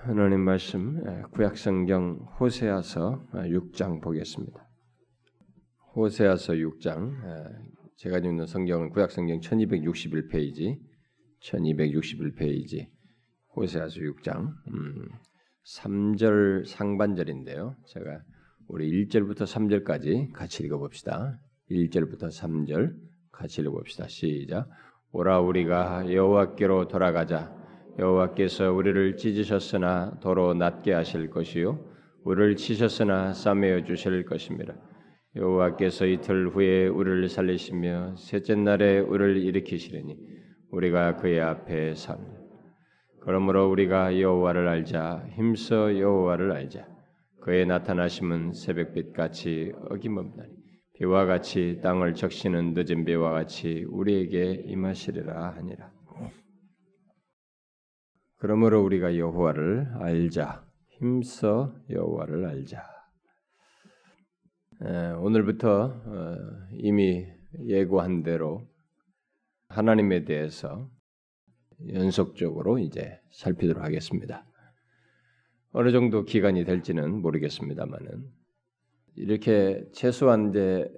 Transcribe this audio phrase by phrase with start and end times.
[0.00, 1.02] 하나님 말씀
[1.32, 4.64] 구약성경 호세아서 6장 보겠습니다.
[5.96, 7.12] 호세아서 6장
[7.96, 10.78] 제가 읽는 성경은 구약성경 1261페이지
[11.42, 12.86] 1261페이지
[13.56, 15.08] 호세아서 6장 음,
[15.76, 17.74] 3절 상반절인데요.
[17.88, 18.22] 제가
[18.68, 21.40] 우리 1절부터 3절까지 같이 읽어봅시다.
[21.72, 22.94] 1절부터 3절
[23.32, 24.06] 같이 읽어봅시다.
[24.06, 24.68] 시작.
[25.10, 27.57] 오라 우리가 여호와께로 돌아가자.
[27.98, 31.84] 여호와께서 우리를 찢으셨으나 도로 낫게 하실 것이요
[32.24, 34.74] 우리를 치셨으나 싸매어 주실 것입니다.
[35.34, 40.16] 여호와께서 이틀 후에 우리를 살리시며 셋째 날에 우리를 일으키시리니
[40.70, 42.38] 우리가 그의 앞에 삽니다.
[43.20, 46.86] 그러므로 우리가 여호와를 알자 힘써 여호와를 알자
[47.40, 50.50] 그의 나타나심은 새벽빛 같이 어김없나니
[50.94, 55.92] 비와 같이 땅을 적시는 늦은 비와 같이 우리에게 임하시리라 하니라.
[58.38, 60.64] 그러므로 우리가 여호와를 알자.
[60.90, 62.84] 힘써 여호와를 알자.
[64.82, 66.36] 에, 오늘부터 어,
[66.72, 67.26] 이미
[67.64, 68.66] 예고한 대로
[69.68, 70.88] 하나님에 대해서
[71.92, 74.44] 연속적으로 이제 살피도록 하겠습니다.
[75.72, 78.37] 어느 정도 기간이 될지는 모르겠습니다만은
[79.20, 80.88] 이렇게 최소한 이제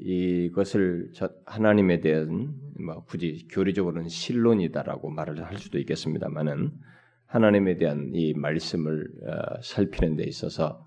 [0.00, 1.12] 이것을
[1.46, 2.52] 하나님에 대한
[2.84, 6.72] 뭐 굳이 교리적으로는 신론이다라고 말을 할 수도 있겠습니다만은
[7.26, 10.84] 하나님에 대한 이 말씀을 어, 살피는 데 있어서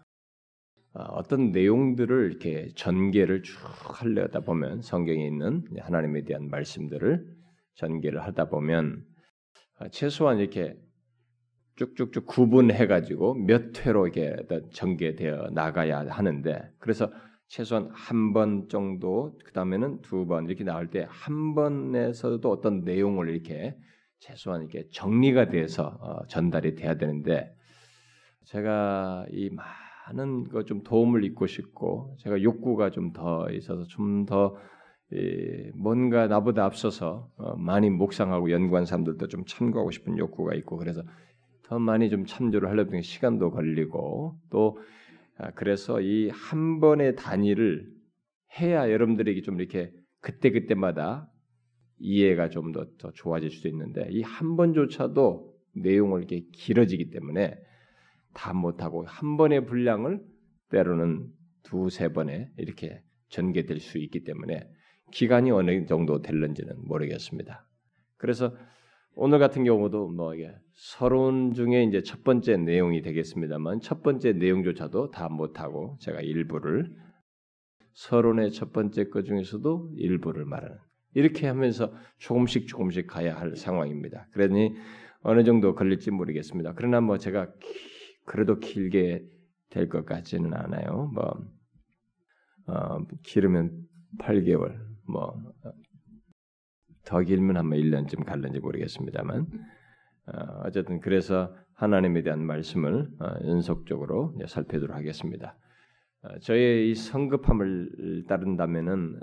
[0.93, 3.57] 어, 어떤 내용들을 이렇게 전개를 쭉
[4.01, 7.25] 하려다 보면 성경에 있는 하나님에 대한 말씀들을
[7.75, 9.03] 전개를 하다 보면
[9.79, 10.75] 어, 최소한 이렇게
[11.77, 14.35] 쭉쭉쭉 구분해 가지고 몇 회로 이게
[14.73, 17.11] 전개되어 나가야 하는데 그래서
[17.47, 23.29] 최소한 한 번 정도 그 다음에는 두 번 이렇게 나올 때 한 번에서도 어떤 내용을
[23.29, 23.77] 이렇게
[24.19, 27.53] 최소한 이렇게 정리가 돼서 어, 전달이 돼야 되는데
[28.45, 34.57] 제가 이 많은 거 좀 도움을 잊고 싶고 제가 욕구가 좀 더 있어서 좀더
[35.75, 41.03] 뭔가 나보다 앞서서 어, 많이 묵상하고 연구한 사람들도 좀 참고하고 싶은 욕구가 있고 그래서
[41.67, 44.79] 더 많이 좀 참조를 하려면 시간도 걸리고 또
[45.37, 47.87] 아, 그래서 이 한 번의 단위를
[48.59, 49.91] 해야 여러분들에게 좀 이렇게
[50.21, 51.29] 그때 그때마다
[51.99, 57.55] 이해가 좀 더 더 좋아질 수도 있는데 이 한 번조차도 내용을 이렇게 길어지기 때문에
[58.33, 60.21] 다 못하고 한 번의 분량을
[60.69, 61.27] 때로는
[61.63, 64.67] 두세 번에 이렇게 전개될 수 있기 때문에
[65.11, 67.65] 기간이 어느 정도 될는지는 모르겠습니다.
[68.17, 68.55] 그래서
[69.19, 75.09] 오늘 같은 경우도 뭐 이게 서론 중에 이제 첫 번째 내용이 되겠습니다만 첫 번째 내용조차도
[75.09, 76.93] 다 못하고 제가 일부를
[77.93, 80.77] 서론의 첫 번째 것 중에서도 일부를 말하는
[81.15, 84.27] 이렇게 하면서 조금씩 조금씩 가야 할 상황입니다.
[84.33, 84.75] 그러니
[85.21, 86.73] 어느 정도 걸릴지 모르겠습니다.
[86.75, 87.73] 그러나 뭐 제가 기,
[88.23, 89.25] 그래도 길게
[89.71, 91.11] 될 것 같지는 않아요.
[91.15, 91.43] 뭐
[92.67, 93.71] 어, 길으면
[94.19, 95.41] 8개월, 뭐
[97.07, 99.47] 더 길면 한번 1년쯤 갈는지 모르겠습니다만
[100.27, 105.57] 어, 쨌든 그래서 하나님에 대한 말씀을 어, 연속적으로 살펴보도록 하겠습니다.
[106.21, 109.19] 어, 저의 이 성급함을 따른다면은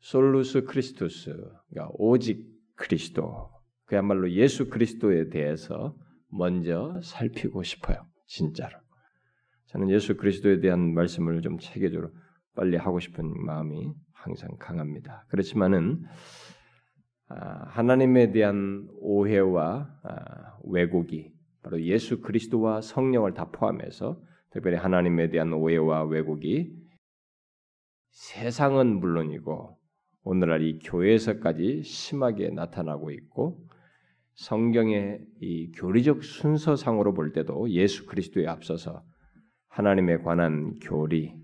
[0.00, 1.30] 솔루스 크리스투스,
[1.70, 3.50] 그러니까 오직 그리스도,
[3.86, 5.96] 그야말로 예수 그리스도에 대해서
[6.30, 8.06] 먼저 살피고 싶어요.
[8.26, 8.76] 진짜로.
[9.66, 12.10] 저는 예수 그리스도에 대한 말씀을 좀 체계적으로
[12.54, 13.94] 빨리 하고 싶은 마음이
[14.24, 15.26] 항상 강합니다.
[15.28, 16.02] 그렇지만은
[17.28, 17.36] 아,
[17.68, 24.20] 하나님에 대한 오해와 아, 왜곡이 바로 예수 그리스도와 성령을 다 포함해서
[24.50, 26.74] 특별히 하나님에 대한 오해와 왜곡이
[28.12, 29.78] 세상은 물론이고
[30.22, 33.62] 오늘날 이 교회에서까지 심하게 나타나고 있고
[34.36, 39.02] 성경의 이 교리적 순서상으로 볼 때도 예수 그리스도에 앞서서
[39.68, 41.43] 하나님에 관한 교리, 예,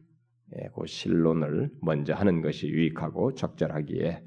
[0.74, 4.24] 그 신론을 먼저 하는 것이 유익하고 적절하기에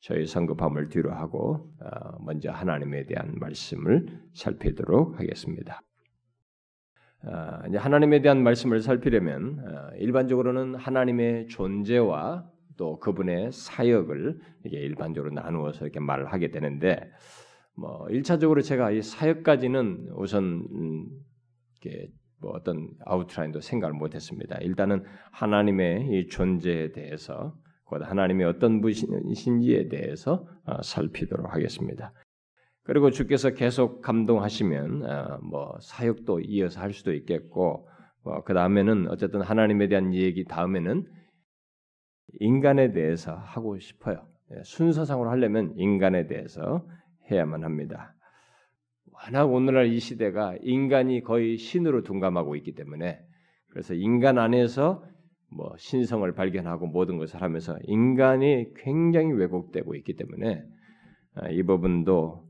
[0.00, 5.80] 저희 성급함을 뒤로 하고 어, 먼저 하나님에 대한 말씀을 살피도록 하겠습니다.
[7.24, 7.30] 어,
[7.74, 15.98] 하나님에 대한 말씀을 살피려면 어, 일반적으로는 하나님의 존재와 또 그분의 사역을 이게 일반적으로 나누어서 이렇게
[15.98, 17.10] 말을 하게 되는데
[17.74, 21.08] 뭐 일차적으로 제가 이 사역까지는 우선 음,
[21.80, 22.10] 이렇게
[22.40, 24.58] 뭐 어떤 아웃라인도 생각을 못했습니다.
[24.58, 27.54] 일단은 하나님의 이 존재에 대해서
[27.84, 32.12] 곧 하나님이 어떤 분이신지에 대해서 어, 살피도록 하겠습니다.
[32.82, 37.88] 그리고 주께서 계속 감동하시면 어, 뭐 사역도 이어서 할 수도 있겠고
[38.24, 41.04] 뭐그 다음에는 어쨌든 하나님에 대한 얘기 다음에는
[42.40, 44.26] 인간에 대해서 하고 싶어요.
[44.52, 46.86] 예, 순서상으로 하려면 인간에 대해서
[47.30, 48.15] 해야만 합니다.
[49.24, 53.18] 워낙 오늘날 이 시대가 인간이 거의 신으로 둔감하고 있기 때문에
[53.70, 55.04] 그래서 인간 안에서
[55.48, 60.62] 뭐 신성을 발견하고 모든 것을 하면서 인간이 굉장히 왜곡되고 있기 때문에
[61.34, 62.46] 아, 이 부분도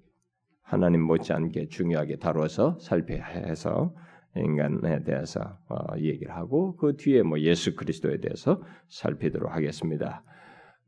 [0.62, 3.94] 하나님 못지않게 중요하게 다루어서 살펴야 해서
[4.34, 10.24] 인간에 대해서 어, 얘기를 하고 그 뒤에 뭐 예수 그리스도에 대해서 살피도록 하겠습니다.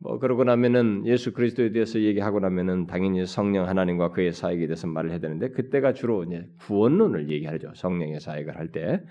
[0.01, 5.11] 뭐 그러고 나면은 예수 그리스도에 대해서 얘기하고 나면은 당연히 성령 하나님과 그의 사역에 대해서 말을
[5.11, 7.73] 해야 되는데 그때가 주로 이제 구원론을 얘기하죠.
[7.75, 9.03] 성령의 사역을 할 때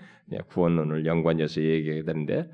[0.48, 2.48] 구원론을 연관해서 얘기해야 되는데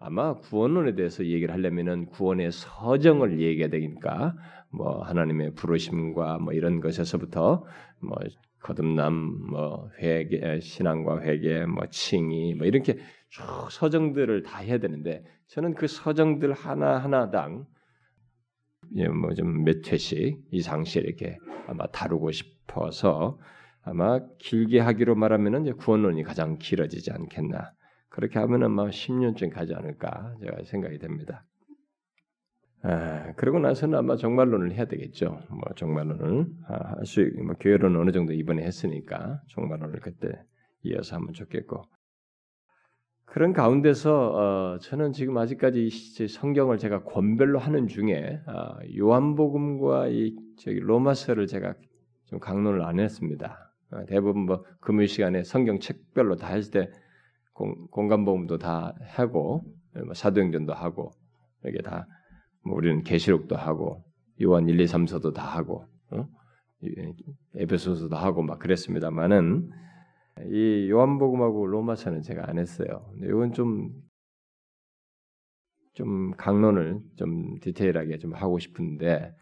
[0.00, 4.34] 아마 구원론에 대해서 얘기를 하려면은 구원의 서정을 얘기해야 되니까
[4.70, 7.64] 뭐 하나님의 부르심과 뭐 이런 것에서부터
[8.00, 8.16] 뭐
[8.60, 9.14] 거듭남,
[9.50, 12.98] 뭐 회개, 신앙과 회개, 뭐 칭의, 뭐 이렇게
[13.30, 17.77] 쭉 서정들을 다 해야 되는데 저는 그 서정들 하나 하나당 예,
[18.90, 23.38] 뭐좀 몇 회씩 이상씩 이렇게 아마 다루고 싶어서
[23.82, 27.72] 아마 길게 하기로 말하면은 이제 구원론이 가장 길어지지 않겠나.
[28.08, 31.44] 그렇게 하면은 아마 10년쯤 가지 않을까 제가 생각이 됩니다.
[32.82, 35.40] 아, 그러고 나서는 아마 종말론을 해야 되겠죠.
[35.50, 40.28] 뭐 종말론을 아, 할수 뭐 교회론은 어느 정도 이번에 했으니까 종말론을 그때
[40.82, 41.82] 이어서 하면 좋겠고
[43.38, 45.88] 그런 가운데서 어, 저는 지금 아직까지
[46.28, 51.74] 성경을 제가 권별로 하는 중에 어, 요한복음과 이 저기 로마서를 제가
[52.24, 53.72] 좀 강론을 안 했습니다.
[53.92, 56.90] 어, 대부분 뭐 금요 시간에 성경 책별로 다 했을 때
[57.52, 59.62] 공, 공간복음도 다 하고
[60.04, 61.12] 뭐 사도행전도 하고
[61.62, 62.08] 이렇게 다
[62.64, 64.04] 뭐 우리는 계시록도 하고
[64.42, 66.28] 요한 1, 2, 3서도 다 하고 어?
[67.54, 69.70] 에베소서도 하고 막 그랬습니다만은
[70.50, 73.12] 이 요한복음하고 로마서는 제가 안 했어요.
[73.22, 74.08] 이건 좀
[75.98, 79.34] 좀 강론을 좀 디테일하게 좀 하고 싶은데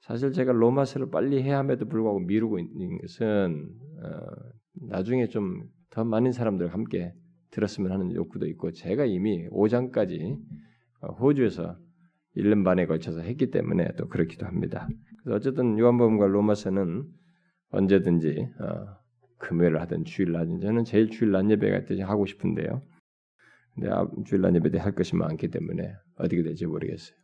[0.00, 3.68] 사실 제가 로마서를 빨리 해야 함에도 불구하고 미루고 있는 것은
[4.02, 7.12] 어, 나중에 좀 더 많은 사람들과 함께
[7.50, 10.38] 들었으면 하는 욕구도 있고 제가 이미 5장까지
[11.02, 11.76] 어, 호주에서
[12.34, 14.88] 1년 반에 걸쳐서 했기 때문에 또 그렇기도 합니다.
[15.22, 17.04] 그래서 어쨌든 요한복음과 로마서는
[17.72, 19.01] 언제든지 어,
[19.42, 22.80] 금요일 하든 주일 하든 저는 제일 주일 낮 예배가 때 하고 싶은데요.
[23.74, 27.16] 근데 아, 주일 낮 예배 때 할 것이 많기 때문에 어떻게 될지 모르겠어요.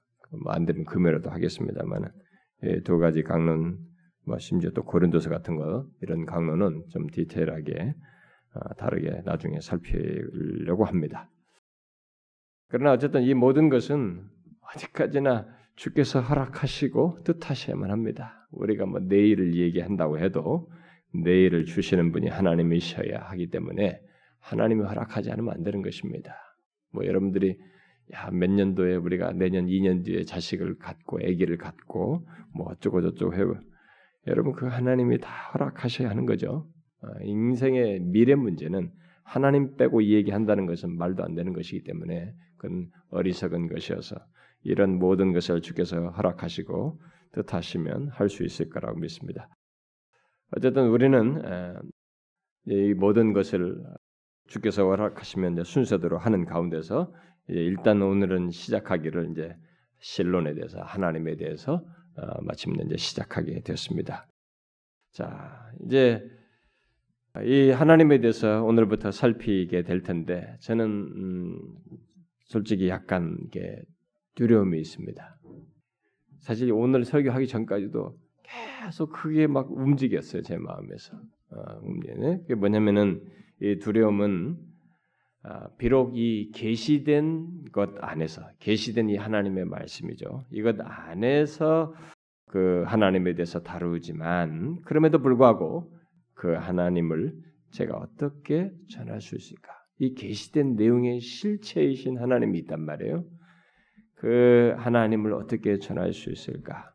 [0.43, 2.09] 뭐 안 되면 금요일에도 하겠습니다만은
[2.65, 3.79] 예, 두 가지 강론,
[4.27, 7.95] 뭐 심지어 또 고린도서 같은 거 이런 강론은 좀 디테일하게
[8.55, 11.31] 어, 다르게 나중에 살피려고 합니다.
[12.69, 14.27] 그러나 어쨌든 이 모든 것은
[14.75, 18.49] 어디까지나 주께서 허락하시고 뜻하셔야만 합니다.
[18.51, 20.69] 우리가 뭐 내일을 얘기한다고 해도
[21.15, 24.01] 내일을 주시는 분이 하나님이셔야 하기 때문에
[24.41, 26.35] 하나님이 허락하지 않으면 안 되는 것입니다.
[26.93, 27.59] 뭐 여러분들이
[28.15, 33.55] 야, 몇 년도에 우리가 내년 2년 뒤에 자식을 갖고 아기를 갖고 뭐 어쩌고 저쩌고 해요.
[34.27, 36.67] 여러분 그 하나님이 다 허락하셔야 하는 거죠.
[37.03, 38.91] 어, 인생의 미래 문제는
[39.23, 44.17] 하나님 빼고 이 얘기한다는 것은 말도 안 되는 것이기 때문에 그건 어리석은 것이어서
[44.63, 47.01] 이런 모든 것을 주께서 허락하시고
[47.33, 49.49] 뜻하시면 할 수 있을 거라고 믿습니다.
[50.57, 51.43] 어쨌든 우리는
[52.67, 53.83] 이 모든 것을
[54.47, 57.13] 주께서 허락하시면 순서대로 하는 가운데서
[57.49, 59.55] 일단 오늘은 시작하기를 이제
[60.01, 61.85] 신론에 대해서 하나님에 대해서
[62.17, 64.27] 어, 마침내 이제 시작하게 되었습니다.
[65.13, 66.23] 자 이제
[67.45, 71.59] 이 하나님에 대해서 오늘부터 살피게 될 텐데 저는 음,
[72.45, 73.39] 솔직히 약간
[74.35, 75.39] 두려움이 있습니다.
[76.41, 78.17] 사실 오늘 설교하기 전까지도
[78.85, 81.17] 계속 크게 막 움직였어요 제 마음에서.
[81.51, 82.39] 어, 움직이네.
[82.43, 83.23] 그게 뭐냐면은
[83.61, 84.57] 이 두려움은
[85.43, 90.45] 아, 비록 이 계시된 것 안에서 계시된 이 하나님의 말씀이죠.
[90.51, 91.95] 이것 안에서
[92.47, 95.93] 그 하나님에 대해서 다루지만 그럼에도 불구하고
[96.35, 97.35] 그 하나님을
[97.71, 99.73] 제가 어떻게 전할 수 있을까?
[99.99, 103.25] 이 계시된 내용의 실체이신 하나님이 있단 말이에요.
[104.17, 106.93] 그 하나님을 어떻게 전할 수 있을까?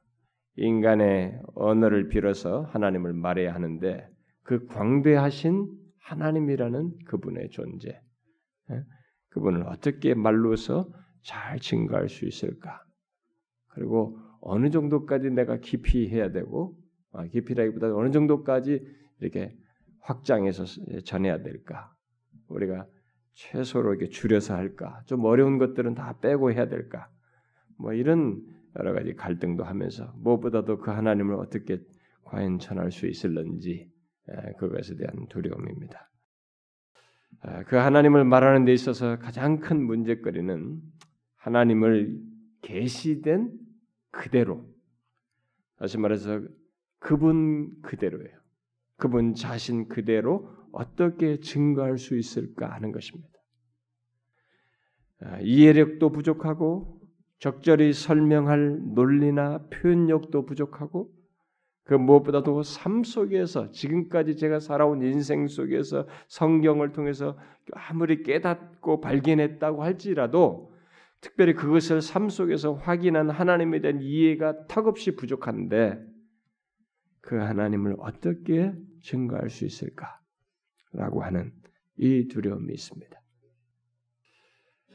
[0.56, 4.08] 인간의 언어를 빌어서 하나님을 말해야 하는데
[4.44, 5.70] 그 광대하신
[6.00, 8.00] 하나님이라는 그분의 존재,
[8.72, 8.84] 예?
[9.30, 10.88] 그분을 어떻게 말로서
[11.22, 12.84] 잘 증거할 수 있을까?
[13.70, 16.78] 그리고 어느 정도까지 내가 깊이 해야 되고
[17.14, 18.86] 아, 깊이라기보다 어느 정도까지
[19.22, 19.56] 이렇게
[20.02, 20.66] 확장해서
[21.06, 21.94] 전해야 될까?
[22.50, 22.86] 우리가
[23.34, 25.02] 최소로 이렇게 줄여서 할까?
[25.06, 27.10] 좀 어려운 것들은 다 빼고 해야 될까?
[27.78, 28.42] 뭐 이런
[28.80, 31.80] 여러 가지 갈등도 하면서 무엇보다도 그 하나님을 어떻게
[32.24, 33.92] 과연 전할 수 있을런지
[34.58, 36.10] 그것에 대한 두려움입니다.
[37.68, 40.82] 그 하나님을 말하는 데 있어서 가장 큰 문제거리는
[41.36, 42.20] 하나님을
[42.62, 43.52] 계시된
[44.12, 44.66] 그대로
[45.78, 46.42] 다시 말해서
[47.00, 48.40] 그분 그대로예요.
[48.96, 53.30] 그분 자신 그대로 어떻게 증거할 수 있을까 하는 것입니다.
[55.20, 57.02] 아, 이해력도 부족하고
[57.44, 61.12] 적절히 설명할 논리나 표현력도 부족하고
[61.84, 67.38] 그 무엇보다도 삶 속에서 지금까지 제가 살아온 인생 속에서 성경을 통해서
[67.74, 70.72] 아무리 깨닫고 발견했다고 할지라도
[71.20, 76.00] 특별히 그것을 삶 속에서 확인한 하나님에 대한 이해가 턱없이 부족한데
[77.20, 78.72] 그 하나님을 어떻게
[79.02, 81.52] 증거할 수 있을까라고 하는
[81.98, 83.23] 이 두려움이 있습니다.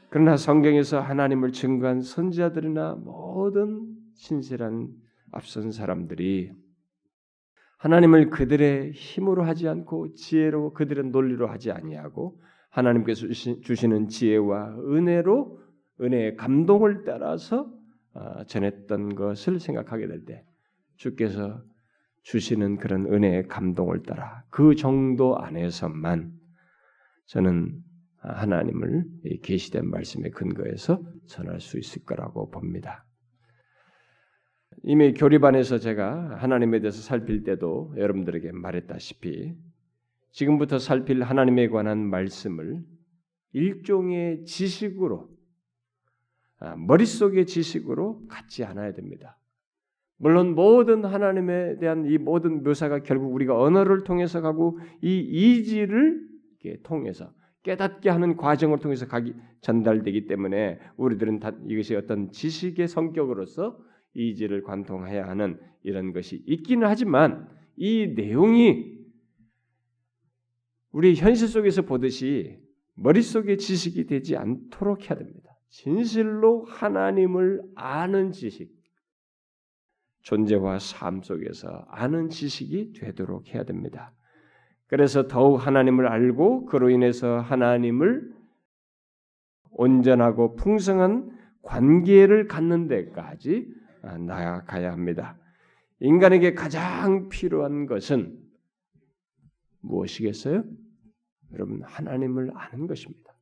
[0.09, 4.89] 그러나 성경에서 하나님을 증거한 선지자들이나 모든 신실한
[5.31, 6.51] 앞선 사람들이
[7.77, 15.59] 하나님을 그들의 힘으로 하지 않고 지혜로 그들의 논리로 하지 아니하고 하나님께서 주시는 지혜와 은혜로
[16.01, 17.71] 은혜의 감동을 따라서
[18.13, 20.43] 어, 전했던 것을 생각하게 될 때
[20.97, 21.63] 주께서
[22.23, 26.33] 주시는 그런 은혜의 감동을 따라 그 정도 안에서만
[27.27, 27.81] 저는
[28.19, 29.05] 하나님을
[29.41, 33.05] 계시된 말씀에 근거해서 전할 수 있을 거라고 봅니다.
[34.83, 39.55] 이미 교리반에서 제가 하나님에 대해서 살필 때도 여러분들에게 말했다시피
[40.31, 42.83] 지금부터 살필 하나님에 관한 말씀을
[43.53, 45.29] 일종의 지식으로
[46.59, 49.39] 아, 머릿속의 지식으로 갖지 않아야 됩니다.
[50.17, 56.27] 물론 모든 하나님에 대한 이 모든 묘사가 결국 우리가 언어를 통해서 가고 이 이지를
[56.83, 57.33] 통해서
[57.69, 63.77] 깨닫게 하는 과정을 통해서 가기 전달되기 때문에 우리들은 다 이것이 어떤 지식의 성격으로서
[64.15, 68.97] 이지를 관통해야 하는 이런 것이 있기는 하지만 이 내용이
[70.91, 72.57] 우리 현실 속에서 보듯이
[72.95, 75.55] 머릿속에 지식이 되지 않도록 해야 됩니다.
[75.69, 78.71] 진실로 하나님을 아는 지식,
[80.23, 84.11] 존재와 삶 속에서 아는 지식이 되도록 해야 됩니다.
[84.89, 88.33] 그래서 더욱 하나님을 알고 그로 인해서 하나님을
[89.71, 91.29] 온전하고 풍성한
[91.61, 95.37] 관계를 갖는 데까지 아, 나아가야 합니다.
[95.99, 98.35] 인간에게 가장 필요한 것은
[99.81, 100.63] 무엇이겠어요?
[101.53, 103.37] 여러분 하나님을 아는 것입니다.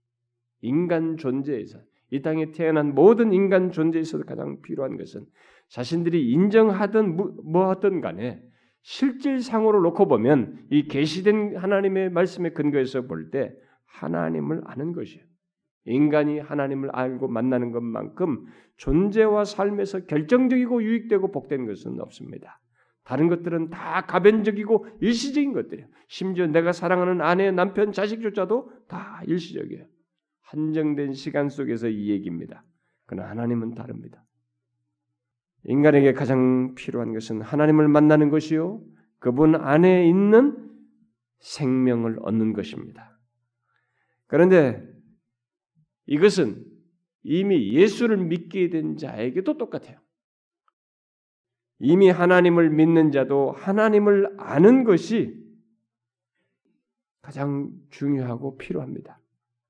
[0.62, 1.80] 인간 존재에서
[2.12, 5.25] 이 땅에 태어난 모든 인간 존재에서 가장 필요한 것은
[5.70, 7.16] 자신들이 인정하든
[7.51, 8.42] 뭐하든 간에
[8.81, 13.53] 실질상으로 놓고 보면 이 계시된 하나님의 말씀에 근거해서 볼 때
[13.86, 15.25] 하나님을 아는 것이에요.
[15.86, 18.46] 인간이 하나님을 알고 만나는 것만큼
[18.77, 22.60] 존재와 삶에서 결정적이고 유익되고 복된 것은 없습니다.
[23.03, 25.88] 다른 것들은 다 가변적이고 일시적인 것들이에요.
[26.10, 29.86] 심지어 내가 사랑하는 아내, 남편, 자식조차도 다 일시적이에요.
[30.41, 32.63] 한정된 시간 속에서 이 얘기입니다.
[33.05, 34.24] 그러나 하나님은 다릅니다.
[35.67, 38.81] 인간에게 가장 필요한 것은 하나님을 만나는 것이요.
[39.19, 40.55] 그분 안에 있는
[41.39, 43.17] 생명을 얻는 것입니다.
[44.27, 44.81] 그런데
[46.05, 46.65] 이것은
[47.24, 50.00] 이미 예수를 믿게 된 자에게도 똑같아요.
[51.79, 55.45] 이미 하나님을 믿는 자도 하나님을 아는 것이
[57.21, 59.19] 가장 중요하고 필요합니다.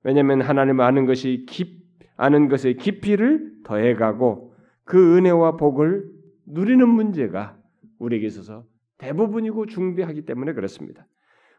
[0.04, 4.54] 왜냐하면 하나님을 아는 것이 깊, 아는 것의 깊이를 더해가고
[4.88, 6.10] 그 은혜와 복을
[6.46, 7.60] 누리는 문제가
[8.00, 8.66] 우리에게 있어서
[8.98, 11.06] 대부분이고 중대하기 때문에 그렇습니다.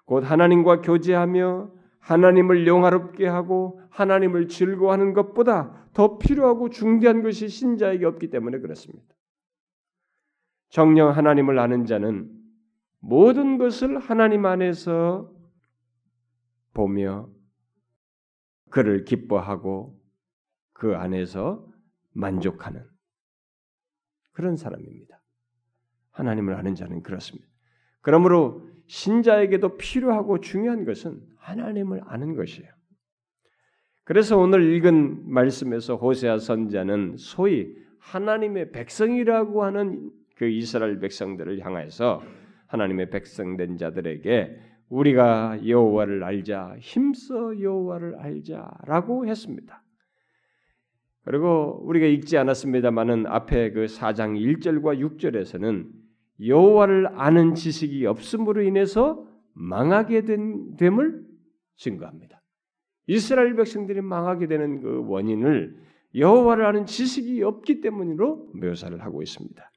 [0.07, 1.71] 곧 하나님과 교제하며
[2.01, 9.15] 하나님을 영화롭게 하고 하나님을 즐거워하는 것보다 더 필요하고 중대한 것이 신자에게 없기 때문에 그렇습니다.
[10.71, 12.31] 정령 하나님을 아는 자는
[12.99, 15.31] 모든 것을 하나님 안에서
[16.73, 17.29] 보며
[18.71, 20.01] 그를 기뻐하고
[20.73, 21.67] 그 안에서
[22.15, 22.85] 만족하는
[24.38, 25.21] 그런 사람입니다.
[26.12, 27.49] 하나님을 아는 자는 그렇습니다.
[28.02, 32.71] 그러므로 신자에게도 필요하고 중요한 것은 하나님을 아는 것이에요.
[34.04, 42.23] 그래서 오늘 읽은 말씀에서 호세아 선자는 소위 하나님의 백성이라고 하는 그 이스라엘 백성들을 향해서
[42.68, 44.57] 하나님의 백성된 자들에게
[44.88, 49.83] 우리가 여호와를 알자 힘써 여호와를 알자라고 했습니다.
[51.29, 55.85] 그리고 우리가 읽지 않았습니다만은 앞에 그 4장 1절과 6절에서는
[56.47, 61.21] 여호와를 아는 지식이 없음으로 인해서 망하게 된 됨을
[61.77, 62.41] 증거합니다.
[63.09, 65.77] 이스라엘 백성들이 망하게 되는 그 원인을
[66.15, 69.71] 여호와를 아는 지식이 없기 때문으로 묘사를 하고 있습니다.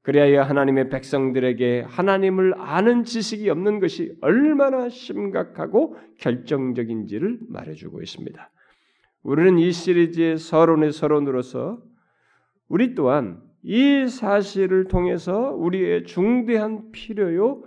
[0.00, 8.51] 그래야 하나님의 백성들에게 하나님을 아는 지식이 없는 것이 얼마나 심각하고 결정적인지를 말해주고 있습니다.
[9.22, 11.80] 우리는 이 시리즈의 서론의 서론으로서
[12.68, 17.62] 우리 또한 이 사실을 통해서 우리의 중대한 필요요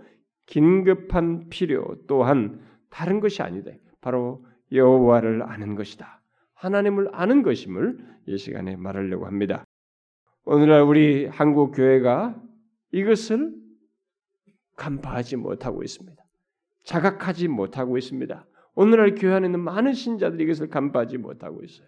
[0.45, 3.71] 긴급한 필요 또한 다른 것이 아니다.
[4.01, 6.21] 바로 여호와를 아는 것이다.
[6.53, 7.97] 하나님을 아는 것임을
[8.27, 9.63] 이 시간에 말하려고 합니다.
[10.43, 12.39] 오늘날 우리 한국 교회가
[12.91, 13.53] 이것을
[14.75, 16.23] 간파하지 못하고 있습니다.
[16.83, 18.45] 자각하지 못하고 있습니다.
[18.75, 21.87] 오늘날 교회 안에 있는 많은 신자들이 이것을 간파하지 못하고 있어요.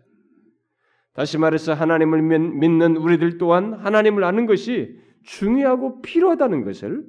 [1.13, 7.05] 다시 말해서 하나님을 믿는 우리들 또한 하나님을 아는 것이 중요하고 필요하다는 것을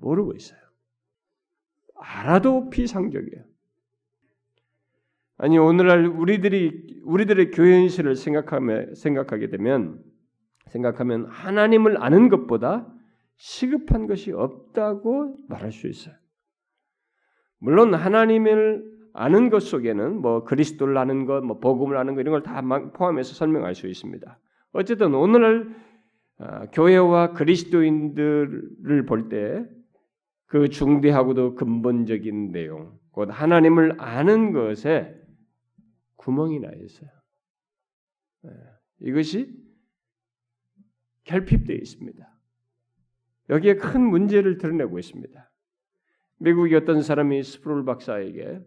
[0.00, 0.60] 모르고 있어요.
[1.96, 3.44] 알아도 비상적이에요.
[5.38, 10.00] 아니 오늘날 우리들이 우리들의 교회 현실을 생각하며 생각하게 되면
[10.68, 12.86] 생각하면 하나님을 아는 것보다
[13.36, 16.14] 시급한 것이 없다고 말할 수 있어요.
[17.62, 22.42] 물론 하나님을 아는 것 속에는 뭐 그리스도를 아는 것, 뭐 복음을 아는 것 이런 걸
[22.42, 22.60] 다
[22.92, 24.38] 포함해서 설명할 수 있습니다.
[24.72, 25.74] 어쨌든 오늘날
[26.38, 29.64] 아, 교회와 그리스도인들을 볼 때
[30.46, 35.18] 그 중대하고도 근본적인 내용, 곧 하나님을 아는 것에
[36.16, 37.08] 구멍이 나 있어요.
[38.44, 38.50] 예,
[39.00, 39.50] 이것이
[41.24, 42.38] 결핍되어 있습니다.
[43.48, 45.50] 여기에 큰 문제를 드러내고 있습니다.
[46.42, 48.60] 미국의 어떤 사람이 스프롤 박사에게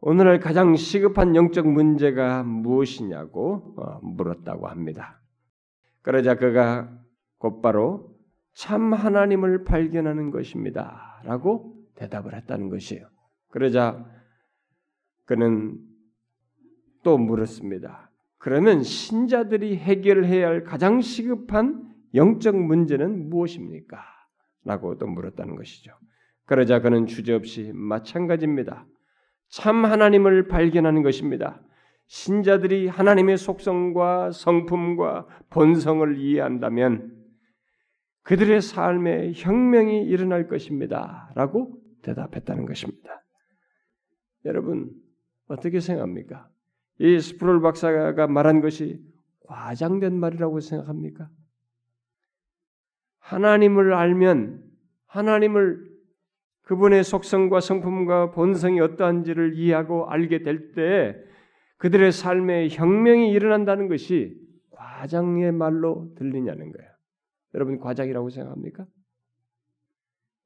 [0.00, 5.22] 오늘날 가장 시급한 영적 문제가 무엇이냐고 어, 물었다고 합니다.
[6.02, 6.92] 그러자 그가
[7.38, 8.14] 곧바로
[8.52, 11.22] 참 하나님을 발견하는 것입니다.
[11.24, 13.08] 라고 대답을 했다는 것이에요.
[13.48, 14.04] 그러자
[15.24, 15.78] 그는
[17.02, 18.10] 또 물었습니다.
[18.36, 24.14] 그러면 신자들이 해결해야 할 가장 시급한 영적 문제는 무엇입니까?
[24.64, 25.92] 라고 또 물었다는 것이죠.
[26.46, 28.86] 그러자 그는 주저없이 마찬가지입니다.
[29.48, 31.62] 참 하나님을 발견하는 것입니다.
[32.06, 37.24] 신자들이 하나님의 속성과 성품과 본성을 이해한다면
[38.22, 41.30] 그들의 삶에 혁명이 일어날 것입니다.
[41.34, 43.22] 라고 대답했다는 것입니다.
[44.44, 44.92] 여러분,
[45.46, 46.48] 어떻게 생각합니까?
[46.98, 49.00] 이 스프롤 박사가 말한 것이
[49.46, 51.28] 과장된 말이라고 생각합니까?
[53.24, 54.62] 하나님을 알면
[55.06, 55.94] 하나님을
[56.62, 61.16] 그분의 속성과 성품과 본성이 어떠한지를 이해하고 알게 될 때
[61.78, 64.38] 그들의 삶에 혁명이 일어난다는 것이
[64.70, 66.90] 과장의 말로 들리냐는 거예요.
[67.54, 68.86] 여러분 과장이라고 생각합니까?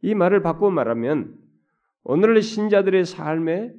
[0.03, 1.37] 이 말을 바꿔 말하면
[2.03, 3.73] 오늘 신자들의 삶에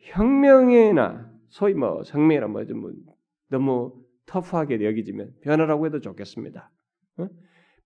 [0.00, 2.92] 혁명이나 소위 뭐 성명이라 뭐좀 뭐
[3.48, 6.70] 너무 터프하게 여기지면 변화라고 해도 좋겠습니다.
[7.18, 7.28] 어?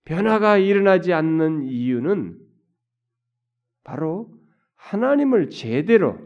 [0.05, 2.39] 변화가 일어나지 않는 이유는
[3.83, 4.31] 바로
[4.75, 6.19] 하나님을 제대로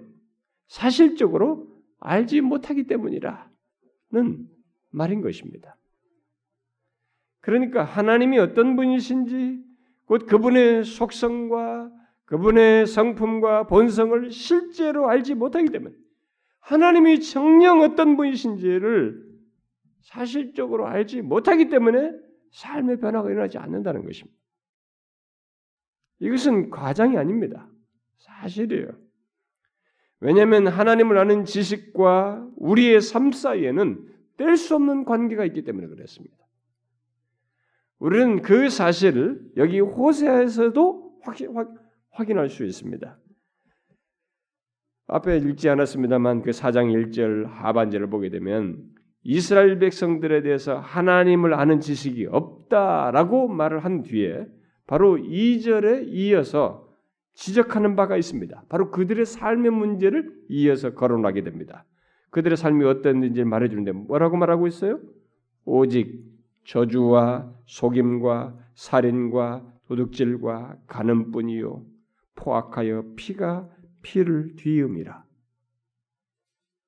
[0.68, 1.68] 사실적으로
[2.00, 3.40] 알지 못하기 때문이라는
[4.92, 5.76] 말인 것입니다.
[7.42, 9.64] 그러니까 하나님이 어떤 분이신지
[10.06, 11.92] 곧 그분의 속성과
[12.26, 15.96] 그분의 성품과 본성을 실제로 알지 못하기 때문에
[16.60, 19.28] 하나님이 정령 어떤 분이신지를
[20.02, 22.12] 사실적으로 알지 못하기 때문에
[22.52, 24.38] 삶의 변화가 일어나지 않는다는 것입니다.
[26.20, 27.70] 이것은 과장이 아닙니다.
[28.18, 28.92] 사실이에요.
[30.20, 34.08] 왜냐하면 하나님을 아는 지식과 우리의 삶 사이에는
[34.38, 36.36] 뗄 수 없는 관계가 있기 때문에 그렇습니다.
[38.00, 41.54] 우리는 그 사실을 여기 호세에서도 확인,
[42.12, 43.18] 확인할 수 있습니다.
[45.08, 48.88] 앞에 읽지 않았습니다만 그 4장 1절 하반절을 보게 되면
[49.24, 54.48] 이스라엘 백성들에 대해서 하나님을 아는 지식이 없다라고 말을 한 뒤에
[54.88, 56.88] 바로 2절에 이어서
[57.34, 58.64] 지적하는 바가 있습니다.
[58.70, 61.86] 바로 그들의 삶의 문제를 이어서 거론하게 됩니다.
[62.32, 65.00] 그들의 삶이 어땠는지 말해주는데 뭐라고 말하고 있어요?
[65.66, 66.24] 오직
[66.66, 71.86] 저주와 속임과 살인과 도둑질과 가늠뿐이요
[72.36, 73.70] 포악하여 피가
[74.02, 75.24] 피를 뒤음이라.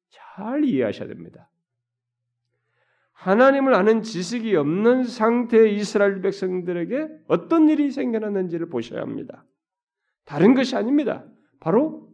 [0.09, 1.50] 잘 이해하셔야 됩니다.
[3.21, 9.45] 하나님을 아는 지식이 없는 상태의 이스라엘 백성들에게 어떤 일이 생겨났는지를 보셔야 합니다.
[10.25, 11.23] 다른 것이 아닙니다.
[11.59, 12.09] 바로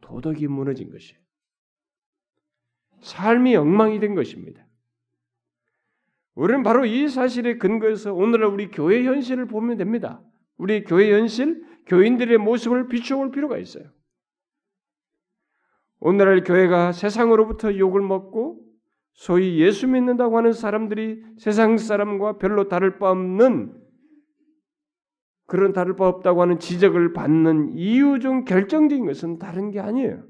[0.00, 1.20] 도덕이 무너진 것이에요.
[3.02, 4.66] 삶이 엉망이 된 것입니다.
[6.34, 10.20] 우리는 바로 이 사실에 근거해서 오늘날 우리 교회 현실을 보면 됩니다.
[10.56, 13.84] 우리 교회 현실, 교인들의 모습을 비춰볼 필요가 있어요.
[16.00, 18.67] 오늘날 교회가 세상으로부터 욕을 먹고
[19.18, 23.74] 소위 예수 믿는다고 하는 사람들이 세상 사람과 별로 다를 바 없는
[25.46, 30.24] 그런 다를 바 없다고 하는 지적을 받는 이유 중 결정적인 것은 다른 게 아니에요.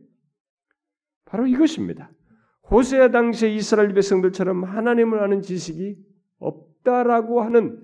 [1.26, 2.10] 바로 이것입니다.
[2.70, 5.98] 호세아 당시의 이스라엘 백성들처럼 하나님을 아는 지식이
[6.38, 7.78] 없다라고 하는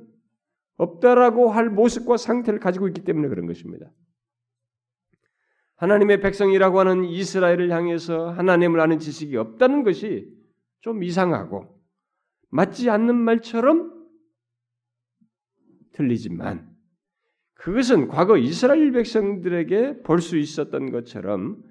[0.79, 3.93] 없다라고 할 모습과 상태를 가지고 있기 때문에 그런 것입니다.
[5.77, 10.44] 하나님의 백성이라고 하는 이스라엘을 향해서 하나님을 아는 지식이 없다는 것이
[10.85, 11.65] 좀 이상하고
[12.51, 14.07] 맞지 않는 말처럼
[15.93, 16.77] 들리지만
[17.55, 21.63] 그것은 과거 이스라엘 백성들에게 볼 수 있었던 것처럼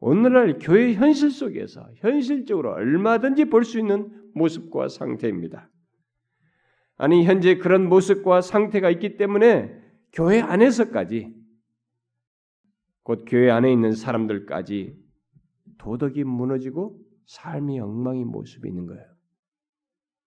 [0.00, 5.70] 오늘날 교회 현실 속에서 현실적으로 얼마든지 볼 수 있는 모습과 상태입니다.
[6.98, 9.80] 아니 현재 그런 모습과 상태가 있기 때문에
[10.12, 11.34] 교회 안에서까지
[13.02, 14.94] 곧 교회 안에 있는 사람들까지
[15.78, 19.04] 도덕이 무너지고 삶이 엉망인 모습이 있는 거예요.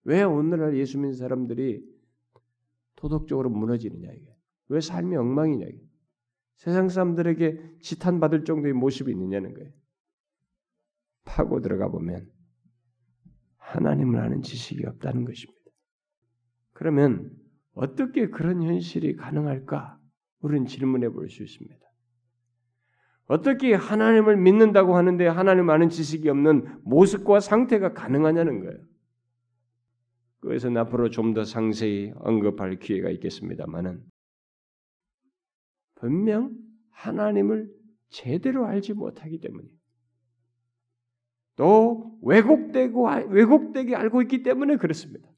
[0.04, 1.84] 왜 오늘날 예수 믿는 사람들이
[2.96, 4.36] 도덕적으로 무너지느냐 이게.
[4.68, 5.82] 왜 삶이 엉망이냐 이게.
[6.58, 9.72] 세상 사람들에게 지탄받을 정도의 모습이 있느냐는 거예요.
[11.24, 12.32] 파고 들어가 보면
[13.58, 15.60] 하나님을 아는 지식이 없다는 것입니다.
[16.74, 17.36] 그러면
[17.74, 20.00] 어떻게 그런 현실이 가능할까?
[20.42, 21.81] 우리는 질문해 볼 수 있습니다.
[23.32, 28.78] 어떻게 하나님을 믿는다고 하는데 하나님 아는 지식이 없는 모습과 상태가 가능하냐는 거예요.
[30.42, 34.04] 그것은 앞으로 좀 더 상세히 언급할 기회가 있겠습니다만은
[35.96, 36.52] 분명
[36.90, 37.72] 하나님을
[38.10, 39.74] 제대로 알지 못하기 때문이에요.
[41.56, 45.30] 또 왜곡되고 왜곡되게 알고 있기 때문에 그렇습니다.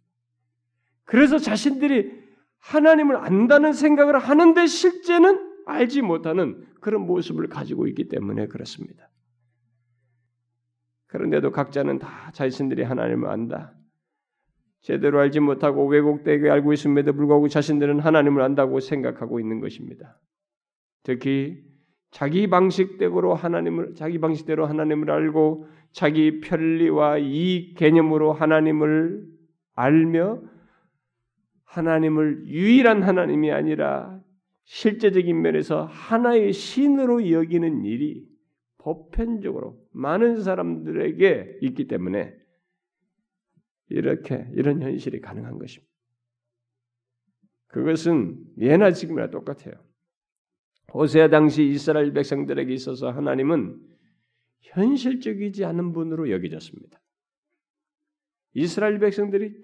[1.03, 2.11] 그래서 자신들이
[2.57, 9.09] 하나님을 안다는 생각을 하는데 실제는 알지 못하는 그런 모습을 가지고 있기 때문에 그렇습니다.
[11.07, 13.73] 그런데도 각자는 다 자신들이 하나님을 안다.
[14.81, 20.19] 제대로 알지 못하고 왜곡되게 알고 있음에도 불구하고 자신들은 하나님을 안다고 생각하고 있는 것입니다.
[21.03, 21.63] 특히
[22.11, 29.25] 자기 방식대로 하나님을 자기 방식대로 하나님을 알고 자기 편리와 이익 개념으로 하나님을
[29.75, 30.41] 알며
[31.65, 34.12] 하나님을 유일한 하나님이 아니라
[34.65, 38.25] 실제적인 면에서 하나의 신으로 여기는 일이
[38.77, 42.33] 보편적으로 많은 사람들에게 있기 때문에
[43.89, 45.91] 이렇게 이런 현실이 가능한 것입니다.
[47.67, 49.73] 그것은 예나 지금이나 똑같아요.
[50.93, 53.79] 호세아 당시 이스라엘 백성들에게 있어서 하나님은
[54.61, 56.99] 현실적이지 않은 분으로 여겨졌습니다.
[58.53, 59.61] 이스라엘 백성들이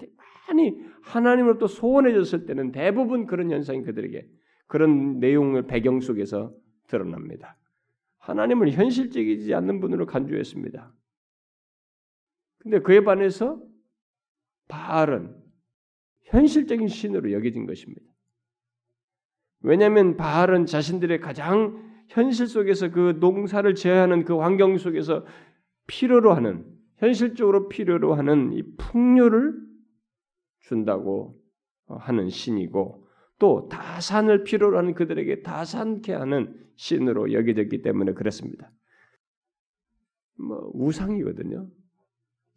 [0.48, 4.28] 많이 하나님으로부터 소원해졌을 때는 대부분 그런 현상이 그들에게
[4.70, 6.54] 그런 내용을 배경 속에서
[6.88, 7.58] 드러납니다.
[8.20, 10.94] 하나님을 현실적이지 않는 분으로 간주했습니다.
[12.60, 13.60] 근데 그에 반해서
[14.68, 15.36] 바알은
[16.26, 18.06] 현실적인 신으로 여겨진 것입니다.
[19.62, 25.26] 왜냐하면 바알은 자신들의 가장 현실 속에서 그 농사를 제어하는 그 환경 속에서
[25.88, 26.66] 필요로 하는
[26.98, 29.56] 현실적으로 필요로 하는 이 풍요를
[30.60, 31.42] 준다고
[31.88, 33.09] 하는 신이고
[33.39, 38.71] 또 다산을 필요로 하는 그들에게 다산케 하는 신으로 여겨졌기 때문에 그렇습니다.
[40.38, 41.67] 뭐 우상이거든요.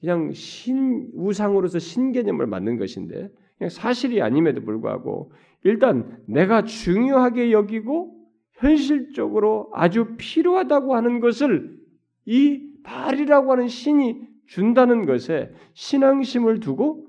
[0.00, 8.20] 그냥 신 우상으로서 신개념을 만든 것인데 그냥 사실이 아님에도 불구하고 일단 내가 중요하게 여기고
[8.54, 11.80] 현실적으로 아주 필요하다고 하는 것을
[12.24, 17.06] 이 발이라고 하는 신이 준다는 것에 신앙심을 두고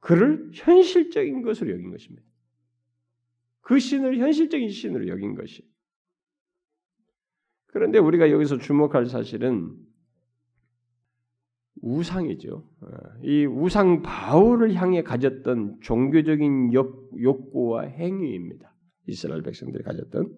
[0.00, 2.29] 그를 현실적인 것으로 여긴 것입니다.
[3.70, 5.62] 그 신을 현실적인 신으로 여긴 것이.
[7.68, 9.76] 그런데 우리가 여기서 주목할 사실은
[11.80, 12.68] 우상이죠.
[12.80, 12.86] 어,
[13.22, 18.74] 이 우상 바울을 향해 가졌던 종교적인 욕구와 행위입니다.
[19.06, 20.36] 이스라엘 백성들이 가졌던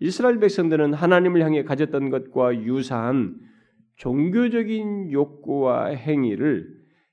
[0.00, 3.38] 이스라엘 백성들은 하나님을 향해 가졌던 것과 유사한
[3.96, 6.66] 종교적인 욕구와 행위를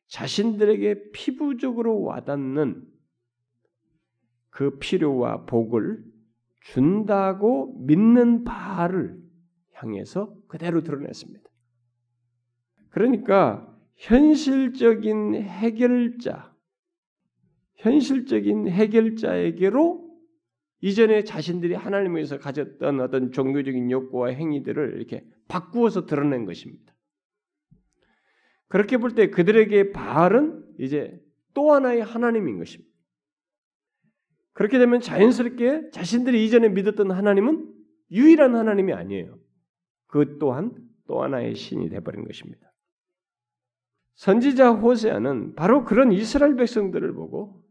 [0.08, 2.91] 자신들에게 피부적으로 와닿는
[4.52, 6.04] 그 필요와 복을
[6.62, 9.18] 준다고 믿는 바를
[9.74, 11.42] 향해서 그대로 드러냈습니다.
[12.90, 16.54] 그러니까 현실적인 해결자,
[17.78, 20.12] 현실적인 해결자에게로
[20.82, 26.94] 이전에 자신들이 하나님에서 가졌던 어떤 종교적인 욕구와 행위들을 이렇게 바꾸어서 드러낸 것입니다.
[28.68, 31.20] 그렇게 볼 때 그들에게 바알은 이제
[31.54, 32.91] 또 하나의 하나님인 것입니다.
[34.54, 37.74] 그렇게 되면 자연스럽게 자신들이 이전에 믿었던 하나님은
[38.12, 39.38] 유일한 하나님이 아니에요.
[40.08, 40.74] 그 또한
[41.08, 42.72] 또 하나의 신이 되어버린 것입니다.
[44.16, 47.64] 선지자 호세아는 바로 그런 이스라엘 백성들을 보고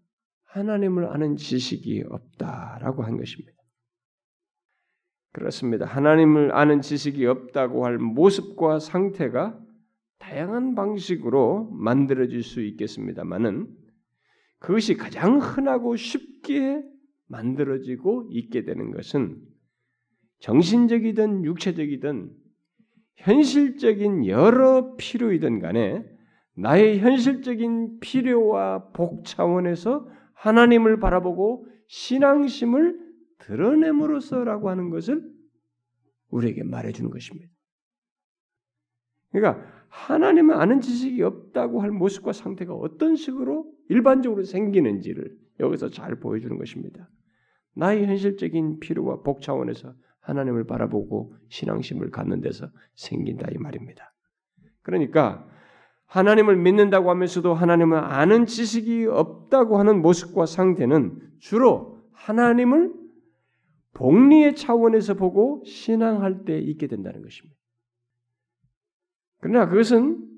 [0.45, 3.53] 하나님을 아는 지식이 없다라고 한 것입니다.
[5.33, 5.87] 그렇습니다.
[5.87, 9.59] 하나님을 아는 지식이 없다고 할 모습과 상태가
[10.19, 13.69] 다양한 방식으로 만들어질 수 있겠습니다만은
[14.61, 16.85] 그것이 가장 흔하고 쉽게
[17.27, 19.41] 만들어지고 있게 되는 것은
[20.41, 22.31] 정신적이든 육체적이든
[23.17, 26.05] 현실적인 여러 필요이든 간에
[26.57, 32.99] 나의 현실적인 필요와 복 차원에서 하나님을 바라보고 신앙심을
[33.39, 35.23] 드러냄으로써라고 하는 것을
[36.29, 37.51] 우리에게 말해주는 것입니다.
[39.33, 46.57] 그러니까 하나님을 아는 지식이 없다고 할 모습과 상태가 어떤 식으로 일반적으로 생기는지를 여기서 잘 보여주는
[46.57, 47.11] 것입니다.
[47.75, 54.15] 나의 현실적인 필요와 복 차원에서 하나님을 바라보고 신앙심을 갖는 데서 생긴다 이 말입니다.
[54.83, 55.45] 그러니까
[56.07, 62.93] 하나님을 믿는다고 하면서도 하나님을 아는 지식이 없다고 하는 모습과 상태는 주로 하나님을
[63.95, 67.59] 복리의 차원에서 보고 신앙할 때 있게 된다는 것입니다.
[69.41, 70.29] 그러나 그것은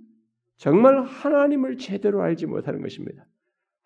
[0.57, 3.27] 정말 하나님을 제대로 알지 못하는 것입니다.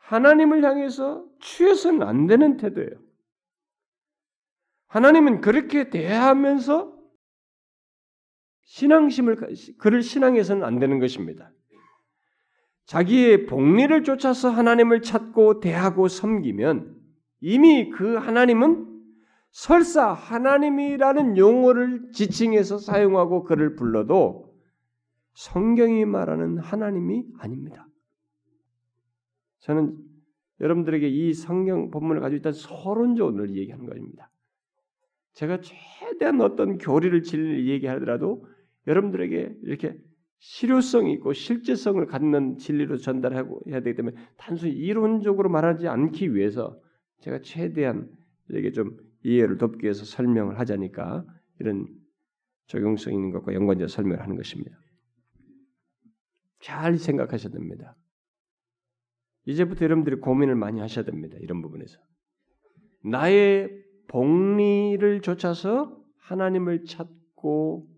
[0.07, 2.91] 하나님을 향해서 취해서는 안 되는 태도예요.
[4.87, 6.97] 하나님은 그렇게 대하면서
[8.63, 9.37] 신앙심을
[9.79, 11.51] 그를 신앙해서는 안 되는 것입니다.
[12.85, 16.97] 자기의 복리를 쫓아서 하나님을 찾고 대하고 섬기면
[17.41, 18.87] 이미 그 하나님은
[19.51, 24.55] 설사 하나님이라는 용어를 지칭해서 사용하고 그를 불러도
[25.35, 27.89] 성경이 말하는 하나님이 아닙니다.
[29.67, 29.97] 저는
[30.61, 34.31] 여러분들에게 이 성경 본문을 가지고 있던 서론적으로 얘기하는 것입니다.
[35.33, 38.47] 제가 최대한 어떤 교리를 진리를 얘기하더라도
[38.87, 39.99] 여러분들에게 이렇게
[40.39, 46.81] 실효성 있고 실제성을 갖는 진리로 전달하고 해야 되기 때문에 단순히 이론적으로 말하지 않기 위해서
[47.21, 48.09] 제가 최대한
[48.49, 51.27] 이렇게 좀 이해를 돕기 위해서 설명을 하자니까
[51.59, 51.89] 이런
[52.69, 54.79] 적용성 있는 것과 연관적 설명을 하는 것입니다.
[56.61, 57.97] 잘 생각하셔야 됩니다.
[59.47, 61.37] 이제부터 여러분들이 고민을 많이 하셔야 됩니다.
[61.41, 61.99] 이런 부분에서.
[63.05, 63.71] 나의
[64.09, 67.89] 복리를 좇아서 하나님을 찾고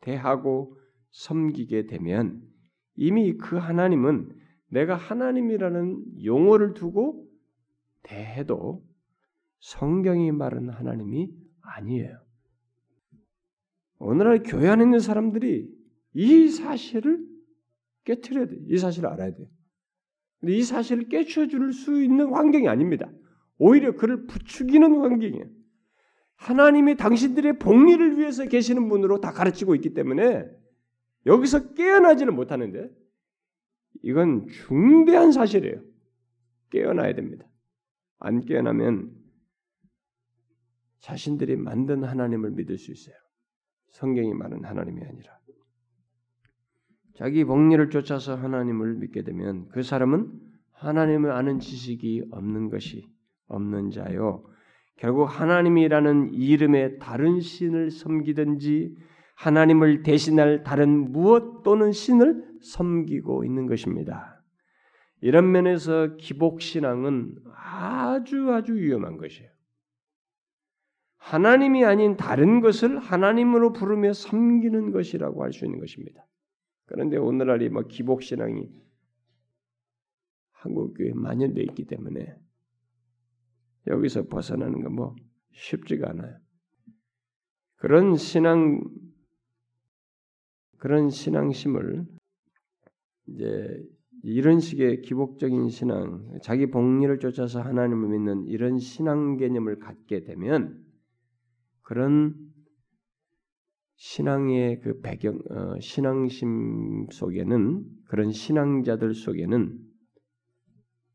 [0.00, 0.76] 대하고
[1.12, 2.42] 섬기게 되면
[2.96, 4.32] 이미 그 하나님은
[4.68, 7.26] 내가 하나님이라는 용어를 두고
[8.02, 8.84] 대해도
[9.60, 12.18] 성경이 말하는 하나님이 아니에요.
[13.98, 15.68] 오늘날 교회 안에 있는 사람들이
[16.14, 17.24] 이 사실을
[18.04, 18.56] 깨트려야 돼.
[18.68, 19.48] 이 사실을 알아야 돼.
[20.40, 23.10] 근데 이 사실을 깨쳐줄 수 있는 환경이 아닙니다.
[23.58, 25.44] 오히려 그를 부추기는 환경이에요.
[26.36, 30.46] 하나님이 당신들의 복리를 위해서 계시는 분으로 다 가르치고 있기 때문에
[31.24, 32.90] 여기서 깨어나지는 못하는데
[34.02, 35.82] 이건 중대한 사실이에요.
[36.70, 37.46] 깨어나야 됩니다.
[38.18, 39.10] 안 깨어나면
[41.00, 43.14] 자신들이 만든 하나님을 믿을 수 있어요.
[43.90, 45.35] 성경이 말하는 하나님이 아니라.
[47.16, 50.30] 자기 복리를 쫓아서 하나님을 믿게 되면 그 사람은
[50.72, 53.06] 하나님을 아는 지식이 없는 것이
[53.48, 54.44] 없는 자요.
[54.96, 58.94] 결국 하나님이라는 이름의 다른 신을 섬기든지
[59.34, 64.42] 하나님을 대신할 다른 무엇 또는 신을 섬기고 있는 것입니다.
[65.20, 69.50] 이런 면에서 기복신앙은 아주 아주 위험한 것이에요.
[71.16, 76.26] 하나님이 아닌 다른 것을 하나님으로 부르며 섬기는 것이라고 할 수 있는 것입니다.
[76.86, 78.70] 그런데 오늘날 이 뭐 기복 신앙이
[80.52, 82.36] 한국 교회에 만연되어 있기 때문에
[83.86, 85.14] 여기서 벗어나는 건 뭐
[85.52, 86.38] 쉽지가 않아요.
[87.76, 88.82] 그런 신앙
[90.78, 92.06] 그런 신앙심을
[93.28, 93.82] 이제
[94.22, 100.84] 이런 식의 기복적인 신앙, 자기 복리를 쫓아서 하나님을 믿는 이런 신앙 개념을 갖게 되면
[101.82, 102.34] 그런
[103.96, 109.78] 신앙의 그 배경, 어, 신앙심 속에는 그런 신앙자들 속에는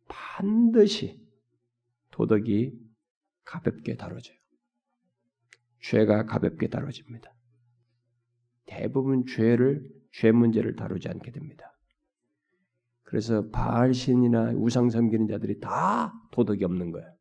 [0.07, 1.21] 반드시
[2.11, 2.73] 도덕이
[3.45, 4.37] 가볍게 다뤄져요.
[5.81, 7.33] 죄가 가볍게 다뤄집니다.
[8.65, 11.71] 대부분 죄를 죄 문제를 다루지 않게 됩니다.
[13.03, 17.13] 그래서 바알 신이나 우상 섬기는 자들이 다 도덕이 없는 거예요.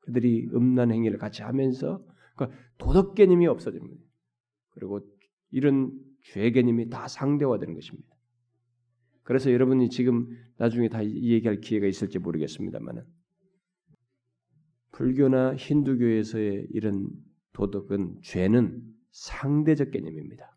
[0.00, 4.02] 그들이 음란 행위를 같이 하면서 그러니까 도덕 개념이 없어집니다.
[4.70, 5.00] 그리고
[5.50, 5.92] 이런
[6.22, 8.08] 죄 개념이 다 상대화되는 것입니다.
[9.22, 13.04] 그래서 여러분이 지금 나중에 다 얘기할 기회가 있을지 모르겠습니다만은
[14.92, 17.08] 불교나 힌두교에서의 이런
[17.52, 20.56] 도덕은 죄는 상대적 개념입니다.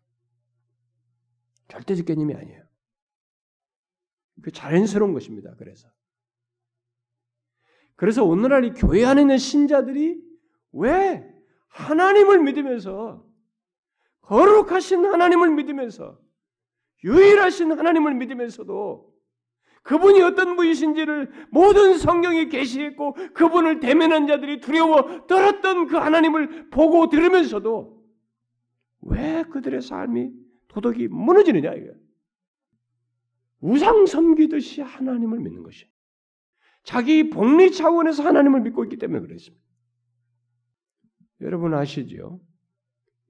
[1.68, 2.64] 절대적 개념이 아니에요.
[4.42, 5.54] 그 자연스러운 것입니다.
[5.56, 5.88] 그래서
[7.96, 10.22] 그래서 오늘날 이 교회 안에 있는 신자들이
[10.72, 11.35] 왜
[11.68, 13.24] 하나님을 믿으면서
[14.22, 16.18] 거룩하신 하나님을 믿으면서
[17.04, 19.14] 유일하신 하나님을 믿으면서도
[19.82, 28.04] 그분이 어떤 분이신지를 모든 성경에 계시했고 그분을 대면한 자들이 두려워 떨었던 그 하나님을 보고 들으면서도
[29.02, 30.32] 왜 그들의 삶이
[30.66, 31.92] 도덕이 무너지느냐 이거.
[33.60, 35.86] 우상 섬기듯이 하나님을 믿는 것이.
[36.82, 39.65] 자기 복리 차원에서 하나님을 믿고 있기 때문에 그렇습니다.
[41.40, 42.40] 여러분 아시죠?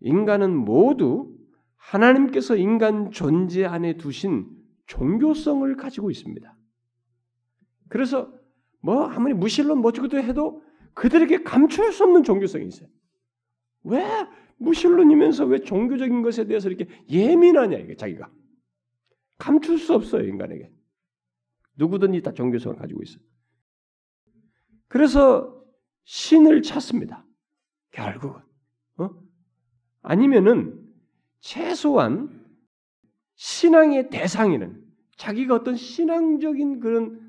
[0.01, 1.37] 인간은 모두
[1.77, 4.47] 하나님께서 인간 존재 안에 두신
[4.87, 6.57] 종교성을 가지고 있습니다.
[7.89, 8.33] 그래서
[8.81, 10.63] 뭐 아무리 무신론 뭐어쩌도 해도
[10.95, 12.89] 그들에게 감출 수 없는 종교성이 있어요.
[13.85, 14.05] 왜
[14.59, 18.31] 무신론이면서 왜 종교적인 것에 대해서 이렇게 예민하냐 이게 자기가
[19.39, 20.73] 감출 수 없어요 인간에게
[21.77, 23.23] 누구든지 다 종교성을 가지고 있어요.
[24.89, 25.63] 그래서
[26.05, 27.26] 신을 찾습니다.
[27.97, 28.41] 결국은
[28.99, 29.11] 어?
[30.03, 30.79] 아니면은
[31.41, 32.45] 최소한
[33.35, 34.85] 신앙의 대상이는
[35.17, 37.21] 자기가 어떤 신앙적인 그런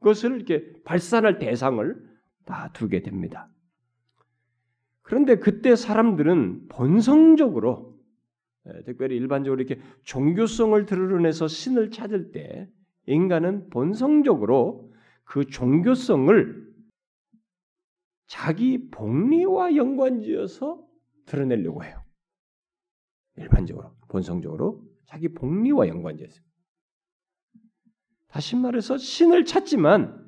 [0.00, 2.04] 것을 이렇게 발산할 대상을
[2.44, 3.48] 다 두게 됩니다.
[5.02, 7.96] 그런데 그때 사람들은 본성적으로
[8.66, 12.68] 예, 특별히 일반적으로 이렇게 종교성을 드러내서 신을 찾을 때
[13.06, 14.92] 인간은 본성적으로
[15.24, 16.65] 그 종교성을
[18.26, 20.84] 자기 복리와 연관지어서
[21.26, 22.04] 드러내려고 해요.
[23.36, 26.40] 일반적으로 본성적으로 자기 복리와 연관지어서
[28.28, 30.26] 다시 말해서 신을 찾지만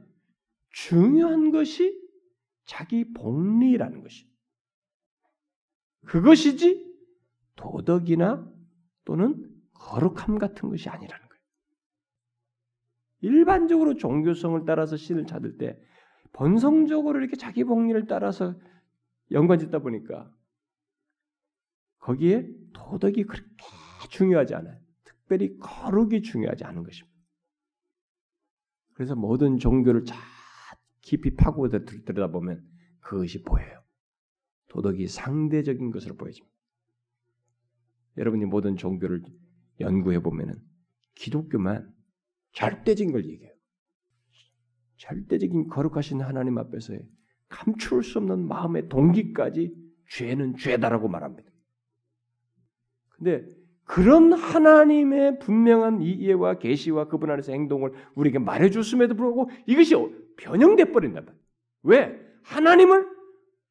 [0.71, 1.99] 중요한 것이
[2.65, 4.29] 자기 복리라는 것이.
[6.07, 6.87] 그것이지
[7.57, 8.51] 도덕이나
[9.05, 11.43] 또는 거룩함 같은 것이 아니라는 거예요.
[13.21, 15.81] 일반적으로 종교성을 따라서 신을 찾을 때
[16.33, 18.55] 본성적으로 이렇게 자기 복리를 따라서
[19.31, 20.33] 연관짓다 보니까
[21.99, 23.47] 거기에 도덕이 그렇게
[24.11, 24.81] 중요하지 않아요.
[25.05, 27.19] 특별히 거룩이 중요하지 않은 것입니다.
[28.95, 30.19] 그래서 모든 종교를 잘
[31.01, 32.67] 깊이 파고 들여다보면
[33.01, 33.83] 그것이 보여요.
[34.69, 36.55] 도덕이 상대적인 것으로 보여집니다.
[38.17, 39.23] 여러분이 모든 종교를
[39.81, 40.61] 연구해 보면은
[41.15, 41.95] 기독교만
[42.53, 43.55] 절대적인 걸 얘기해요.
[44.99, 47.01] 절대적인 거룩하신 하나님 앞에서의
[47.49, 49.75] 감출 수 없는 마음의 동기까지
[50.11, 51.51] 죄는 죄다라고 말합니다.
[53.11, 53.47] 근데
[53.85, 59.95] 그런 하나님의 분명한 이해와 계시와 그분 안에서 행동을 우리에게 말해줬음에도 불구하고 이것이
[60.37, 61.45] 변형돼 버린단 말이에요.
[61.85, 62.29] 왜?
[62.43, 63.09] 하나님을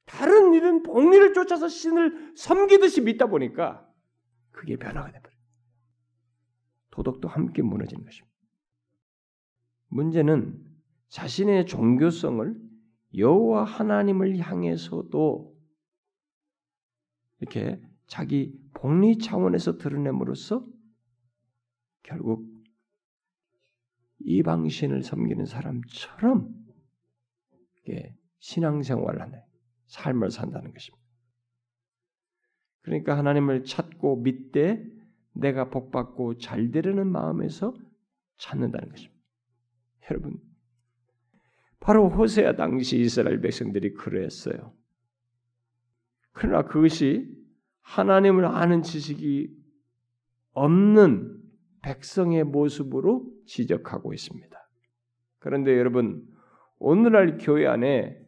[0.06, 3.88] 다른 일은 복리를 쫓아서 신을 섬기듯이 믿다 보니까
[4.52, 5.38] 그게 변화가 돼버려요.
[6.92, 8.36] 도덕도 함께 무너지는 것입니다.
[9.90, 10.67] 문제는
[11.10, 12.56] 자신의 종교성을
[13.16, 15.56] 여호와 하나님을 향해서도
[17.40, 20.66] 이렇게 자기 복리 차원에서 드러냄으로써
[22.04, 22.46] 결국
[24.20, 26.54] 이방신을 섬기는 사람처럼
[28.40, 29.42] 신앙생활을 하는
[29.88, 31.06] 삶을 산다는 것입니다.
[32.82, 34.86] 그러니까 하나님을 찾고 믿되
[35.34, 37.74] 내가 복받고 잘 되려는 마음에서
[38.38, 39.18] 찾는다는 것입니다.
[40.10, 40.42] 여러분,
[41.80, 44.74] 바로 호세아 당시 이스라엘 백성들이 그랬어요.
[46.32, 47.36] 그러나 그것이
[47.82, 49.56] 하나님을 아는 지식이
[50.54, 51.42] 없는
[51.82, 54.70] 백성의 모습으로 지적하고 있습니다.
[55.40, 56.28] 그런데 여러분,
[56.80, 58.22] 오늘날 교회 안에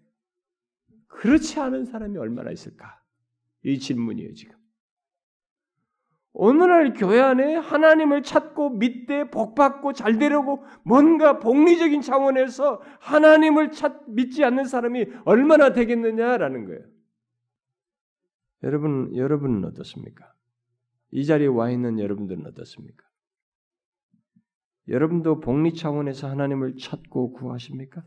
[1.07, 3.01] 그렇지 않은 사람이 얼마나 있을까?
[3.63, 4.58] 이 질문이에요, 지금.
[6.33, 14.43] 오늘날 교회 안에 하나님을 찾고 믿되 복받고 잘 되려고 뭔가 복리적인 차원에서 하나님을 찾 믿지
[14.43, 16.81] 않는 사람이 얼마나 되겠느냐라는 거예요.
[18.63, 20.31] 여러분 여러분은 어떻습니까?
[21.11, 23.03] 이 자리에 와 있는 여러분들은 어떻습니까?
[24.87, 28.03] 여러분도 복리 차원에서 하나님을 찾고 구하십니까?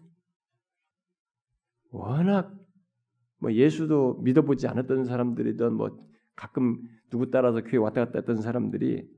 [1.91, 2.55] 워낙
[3.39, 9.09] 뭐 예수도 믿어보지 않았던 사람들이든 뭐 가끔 누구 따라서 교회 왔다 갔다 했던 사람들이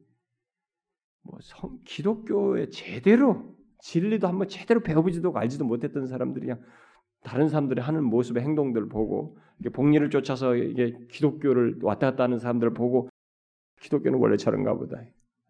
[1.23, 6.63] 뭐 성, 기독교에 제대로 진리도 한번 제대로 배워보지도 알지도 못했던 사람들이 그냥
[7.23, 12.75] 다른 사람들이 하는 모습의 행동들을 보고 이게 복리를 쫓아서 이게 기독교를 왔다 갔다 하는 사람들을
[12.75, 13.09] 보고
[13.81, 14.99] 기독교는 원래 저런가 보다.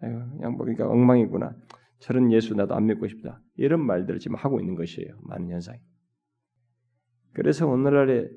[0.01, 1.55] 아유, 그냥 뭐 그러니까 엉망이구나.
[1.99, 3.41] 저런 예수 나도 안 믿고 싶다.
[3.57, 5.17] 이런 말들을 지금 하고 있는 것이에요.
[5.23, 5.79] 많은 현상이.
[7.33, 8.29] 그래서 오늘날에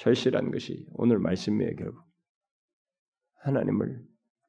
[0.00, 2.02] 절실한 것이 오늘 말씀이에요, 결국.
[3.36, 4.02] 하나님을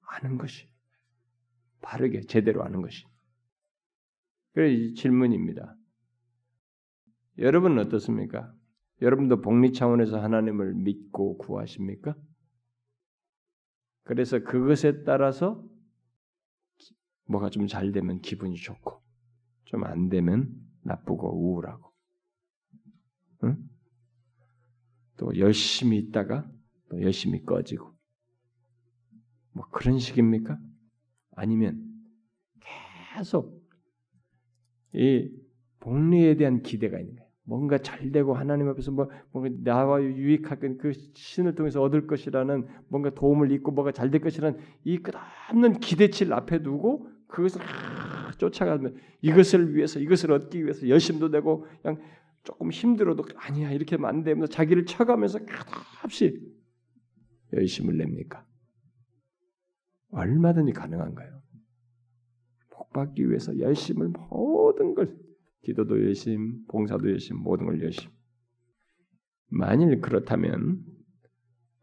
[0.08, 0.66] 아는 것이.
[1.82, 3.06] 바르게, 제대로 아는 것이.
[4.54, 5.76] 그래, 질문입니다.
[7.38, 8.54] 여러분은 어떻습니까?
[9.02, 12.16] 여러분도 복리 차원에서 하나님을 믿고 구하십니까?
[14.04, 15.66] 그래서 그것에 따라서
[17.28, 19.02] 뭐가 좀 잘 되면 기분이 좋고
[19.66, 20.50] 좀 안 되면
[20.84, 21.92] 나쁘고 우울하고,
[23.44, 23.58] 응?
[25.22, 26.50] 또 열심히 있다가
[26.90, 27.94] 또 열심히 꺼지고,
[29.52, 30.58] 뭐 그런 식입니까?
[31.36, 31.80] 아니면
[33.14, 33.64] 계속
[34.94, 35.30] 이
[35.80, 37.30] 복리에 대한 기대가 있는 거예요.
[37.44, 43.12] 뭔가 잘 되고 하나님 앞에서 뭐 뭔가 나와 유익하게 그 신을 통해서 얻을 것이라는 뭔가
[43.12, 47.62] 도움을 잊고 뭐가 잘 될 것이라는 이 끝없는 기대치를 앞에 두고 그것을
[48.40, 52.02] 쫓아가면 이것을 위해서 이것을 얻기 위해서 열심도 되고 그냥
[52.44, 56.40] 조금 힘들어도 아니야 이렇게 하면 안 되면서 자기를 쳐가면서 끝없이
[57.54, 58.46] 열심을 냅니까?
[60.12, 61.42] 얼마든지 가능한가요?
[62.72, 65.18] 복 받기 위해서 열심을 모든 걸
[65.64, 68.10] 기도도 열심, 봉사도 열심, 모든 걸 열심.
[69.48, 70.84] 만일 그렇다면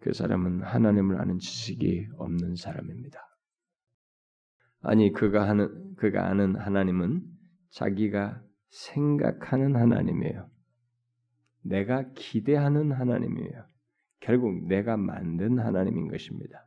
[0.01, 3.21] 그 사람은 하나님을 아는 지식이 없는 사람입니다.
[4.81, 7.23] 아니 그가 하는 그가 아는 하나님은
[7.71, 10.49] 자기가 생각하는 하나님이에요.
[11.62, 13.64] 내가 기대하는 하나님이에요.
[14.21, 16.66] 결국 내가 만든 하나님인 것입니다.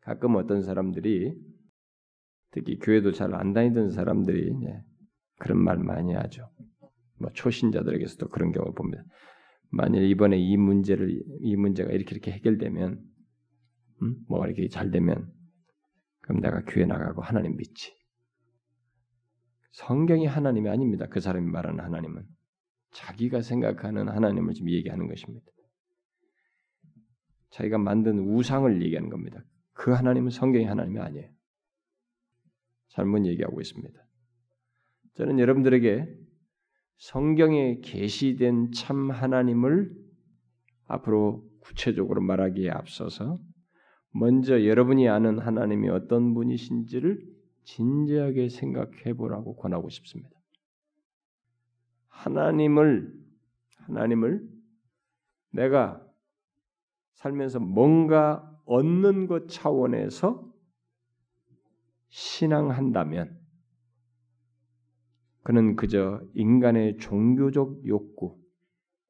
[0.00, 1.34] 가끔 어떤 사람들이
[2.50, 4.54] 특히 교회도 잘 안 다니던 사람들이
[5.38, 6.50] 그런 말 많이 하죠.
[7.18, 9.04] 뭐 초신자들에게서도 그런 경우를 봅니다.
[9.70, 13.04] 만일 이번에 이 문제를 이 문제가 이렇게 이렇게 해결되면
[14.02, 14.16] 음?
[14.28, 15.30] 뭐가 이렇게 잘 되면
[16.22, 17.97] 그럼 내가 교회 나가고 하나님 믿지.
[19.78, 21.06] 성경이 하나님이 아닙니다.
[21.08, 22.26] 그 사람이 말하는 하나님은
[22.90, 25.46] 자기가 생각하는 하나님을 지금 얘기하는 것입니다.
[27.50, 29.40] 자기가 만든 우상을 얘기하는 겁니다.
[29.74, 31.30] 그 하나님은 성경의 하나님이 아니에요.
[32.88, 33.96] 잘못 얘기하고 있습니다.
[35.14, 36.12] 저는 여러분들에게
[36.96, 39.94] 성경에 계시된 참 하나님을
[40.86, 43.38] 앞으로 구체적으로 말하기에 앞서서
[44.10, 47.37] 먼저 여러분이 아는 하나님이 어떤 분이신지를
[47.68, 50.34] 진지하게 생각해 보라고 권하고 싶습니다.
[52.08, 53.14] 하나님을
[53.76, 54.48] 하나님을
[55.50, 56.02] 내가
[57.12, 60.50] 살면서 뭔가 얻는 것 차원에서
[62.08, 63.38] 신앙한다면
[65.42, 68.38] 그는 그저 인간의 종교적 욕구,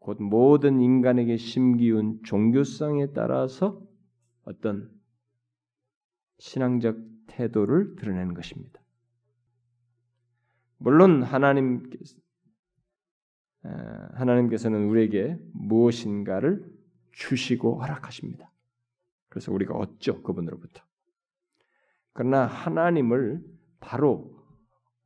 [0.00, 3.80] 곧 모든 인간에게 심기운 종교성에 따라서
[4.42, 4.90] 어떤
[6.38, 8.80] 신앙적 태도를 드러내는 것입니다.
[10.78, 12.16] 물론 하나님께서
[14.14, 16.64] 하나님께서는 우리에게 무엇인가를
[17.12, 18.52] 주시고 허락하십니다.
[19.28, 20.82] 그래서 우리가 얻죠 그분으로부터.
[22.12, 23.40] 그러나 하나님을
[23.78, 24.36] 바로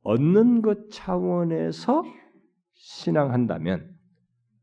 [0.01, 2.03] 얻는 것 차원에서
[2.73, 3.95] 신앙한다면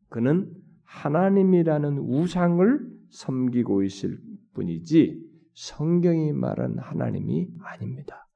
[0.09, 0.53] 그는
[0.85, 4.21] 하나님이라는 우상을 섬기고 있을
[4.55, 5.30] 뿐이지
[5.61, 8.27] 성경이 말한 하나님이 아닙니다.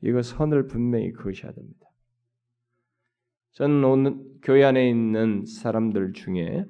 [0.00, 1.86] 이거 선을 분명히 그으셔야 됩니다.
[3.52, 6.64] 저는 오늘 교회 안에 있는 사람들 중에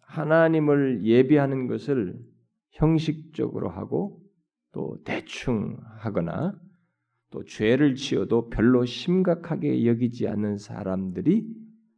[0.00, 2.18] 하나님을 예비하는 것을
[2.70, 4.20] 형식적으로 하고
[4.72, 6.58] 또 대충 하거나
[7.30, 11.46] 또 죄를 지어도 별로 심각하게 여기지 않는 사람들이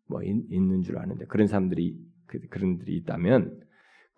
[0.09, 3.70] 뭐 있 는 줄 아는데 그런 사람들이 그, 그런 들이 있다면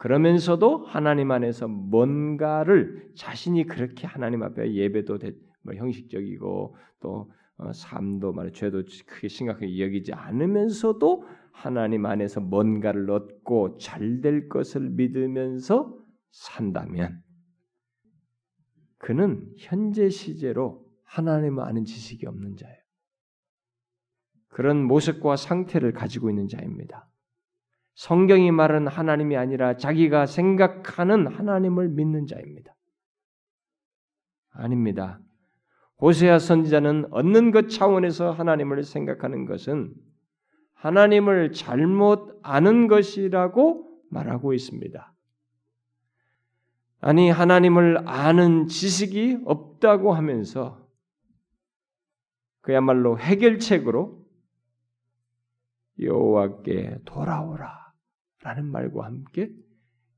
[0.03, 5.19] 그러면서도 하나님 안에서 뭔가를 자신이 그렇게 하나님 앞에 예배도
[5.63, 13.79] 뭐 형식적이고 또 어, 삶도 말 죄도 크게 심각하게 여기지 않으면서도 하나님 안에서 뭔가를 얻고
[13.79, 15.97] 잘 될 것을 믿으면서
[16.33, 17.23] 산다면
[18.99, 22.77] 그는 현재 시제로 하나님을 아는 지식이 없는 자예요.
[24.49, 27.09] 그런 모습과 상태를 가지고 있는 자입니다.
[27.95, 32.75] 성경이 말하는 하나님이 아니라 자기가 생각하는 하나님을 믿는 자입니다.
[34.51, 35.21] 아닙니다.
[36.01, 39.95] 호세아 선지자는 얻는 것 차원에서 하나님을 생각하는 것은
[40.75, 45.15] 하나님을 잘못 아는 것이라고 말하고 있습니다.
[47.01, 50.89] 아니 하나님을 아는 지식이 없다고 하면서
[52.61, 54.23] 그야말로 해결책으로
[56.01, 57.82] 여호와께 돌아오라
[58.43, 59.53] 라는 말과 함께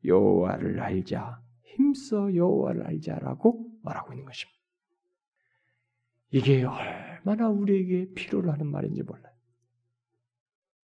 [0.05, 4.59] 여호와를 알자 힘써 여호와를 알자라고 말하고 있는 것입니다.
[6.31, 9.33] 이게 얼마나 우리에게 필요로 하는 말인지 몰라요.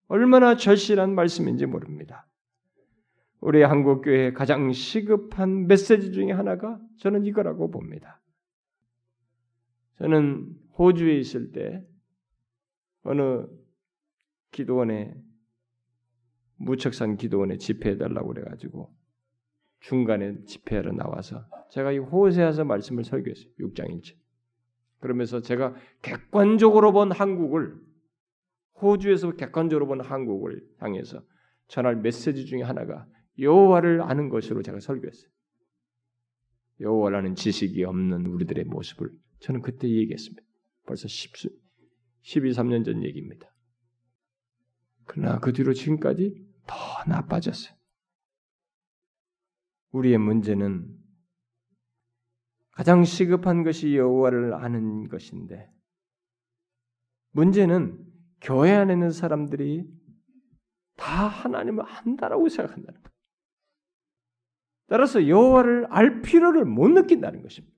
[0.08, 2.26] 얼마나 절실한 말씀인지 모릅니다.
[3.40, 8.20] 우리 한국 교회의 가장 시급한 메시지 중에 하나가 저는 이거라고 봅니다.
[9.98, 11.86] 저는 호주에 있을 때
[13.02, 13.46] 어느
[14.50, 15.14] 기도원에
[16.58, 18.94] 무척산 기도원에 집회해 달라고 그래 가지고
[19.80, 23.52] 중간에 집회하러 나와서 제가 이 호세아서 말씀을 설교했어요.
[23.60, 24.16] 6장 1절.
[25.00, 27.76] 그러면서 제가 객관적으로 본 한국을
[28.82, 31.22] 호주에서 객관적으로 본 한국을 향해서
[31.68, 33.06] 전할 메시지 중에 하나가
[33.38, 35.30] 여호와를 아는 것으로 제가 설교했어요.
[36.80, 40.42] 여호와라는 지식이 없는 우리들의 모습을 저는 그때 얘기했습니다.
[40.86, 41.32] 벌써 10,
[42.22, 43.52] 12, 3년 전 얘기입니다.
[45.04, 46.76] 그러나 그 뒤로 지금까지 더
[47.08, 47.76] 나빠졌어요.
[49.90, 50.96] 우리의 문제는
[52.70, 55.68] 가장 시급한 것이 여호와를 아는 것인데
[57.32, 58.06] 문제는
[58.40, 59.84] 교회 안에 있는 사람들이
[60.96, 63.18] 다 하나님을 안다라고 생각한다는 거예요.
[64.86, 67.76] 따라서 여호와를 알 필요를 못 느낀다는 것입니다.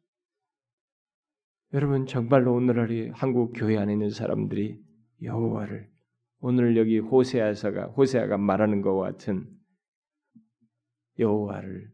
[1.72, 4.82] 여러분 정말로 오늘날 한국 교회 안에 있는 사람들이
[5.22, 5.89] 여호와를
[6.41, 9.47] 오늘 여기 호세아서가 호세아가 말하는 것과 같은
[11.18, 11.91] 여호와를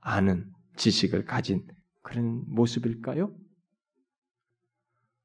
[0.00, 0.46] 아는
[0.76, 1.66] 지식을 가진
[2.02, 3.34] 그런 모습일까요?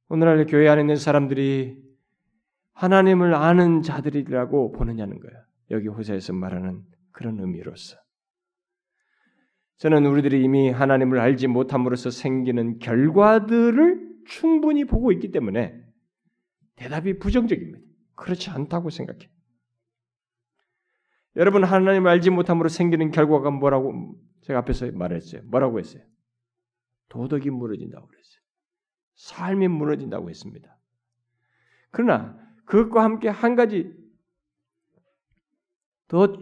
[0.08, 1.78] 오늘날 교회 안에 있는 사람들이
[2.74, 5.38] 하나님을 아는 자들이라고 보느냐는 거예요.
[5.70, 6.82] 여기 호세에서 말하는
[7.12, 7.98] 그런 의미로서.
[9.78, 15.80] 저는 우리들이 이미 하나님을 알지 못함으로써 생기는 결과들을 충분히 보고 있기 때문에
[16.76, 17.89] 대답이 부정적입니다.
[18.20, 19.30] 그렇지 않다고 생각해.
[21.36, 25.44] 여러분 하나님을 알지 못함으로 생기는 결과가 뭐라고 제가 앞에서 말했어요.
[25.44, 26.04] 뭐라고 했어요?
[27.08, 28.42] 도덕이 무너진다고 그랬어요.
[29.16, 30.78] 삶이 무너진다고 했습니다.
[31.92, 33.94] 그러나 그것과 함께 한 가지
[36.08, 36.36] 더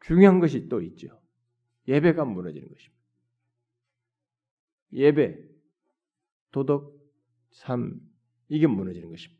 [0.00, 1.20] 중요한 것이 또 있죠.
[1.86, 2.96] 예배가 무너지는 것입니다.
[4.92, 5.38] 예배,
[6.50, 6.96] 도덕,
[7.52, 8.00] 삶
[8.48, 9.35] 이게 무너지는 것입니다.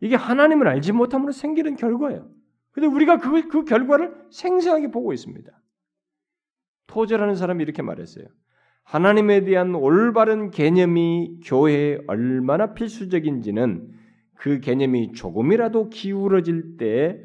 [0.00, 2.28] 이게 하나님을 알지 못함으로 생기는 결과예요.
[2.72, 5.50] 근데 우리가 그, 그 결과를 생생하게 보고 있습니다.
[6.86, 8.26] 토저라는 사람이 이렇게 말했어요.
[8.84, 13.90] 하나님에 대한 올바른 개념이 교회에 얼마나 필수적인지는
[14.34, 17.20] 그 개념이 조금이라도 기울어질 때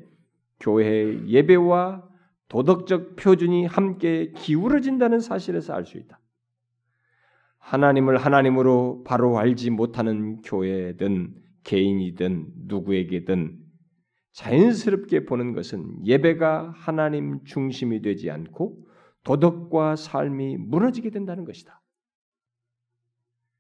[0.60, 2.08] 교회의 예배와
[2.48, 6.20] 도덕적 표준이 함께 기울어진다는 사실에서 알 수 있다.
[7.60, 13.58] 하나님을 하나님으로 바로 알지 못하는 교회든 개인이든 누구에게든
[14.34, 18.88] 자연스럽게 보는 것은 예배가 하나님 중심이 되지 않고
[19.24, 21.82] 도덕과 삶이 무너지게 된다는 것이다.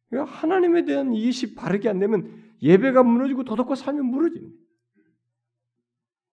[0.09, 4.51] 그러니까 하나님에 대한 이해이 바르게 안 되면 예배가 무너지고 도덕과 삶이 무너지는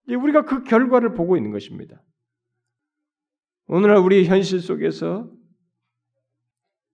[0.09, 2.03] 우리가 그 결과를 보고 있는 것입니다.
[3.67, 5.31] 오늘날 우리 현실 속에서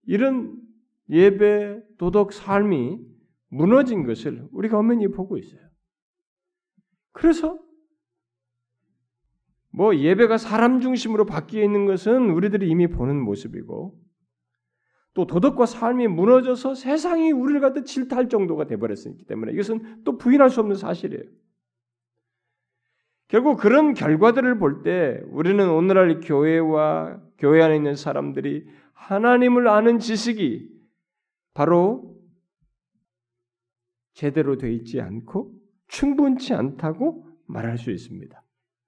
[0.07, 0.61] 이런
[1.09, 3.14] 예배, 도덕, 삶이
[3.55, 5.61] 무너진 것을 우리가 엄연히 보고 있어요.
[7.13, 7.59] 그래서
[9.71, 13.99] 뭐 예배가 사람 중심으로 바뀌어 있는 것은 우리들이 이미 보는 모습이고
[15.15, 20.61] 또 도덕과 삶이 무너져서 세상이 우리를 갖다 질타할 정도가 되버렸기 때문에 이것은 또 부인할 수
[20.61, 21.23] 없는 사실이에요.
[23.29, 30.69] 결국 그런 결과들을 볼 때 우리는 오늘날 교회와 교회 안에 있는 사람들이 하나님을 아는 지식이
[31.55, 32.14] 바로
[34.15, 35.53] 제대로 되어 있지 않고
[35.89, 38.43] 충분치 않다고 말할 수 있습니다.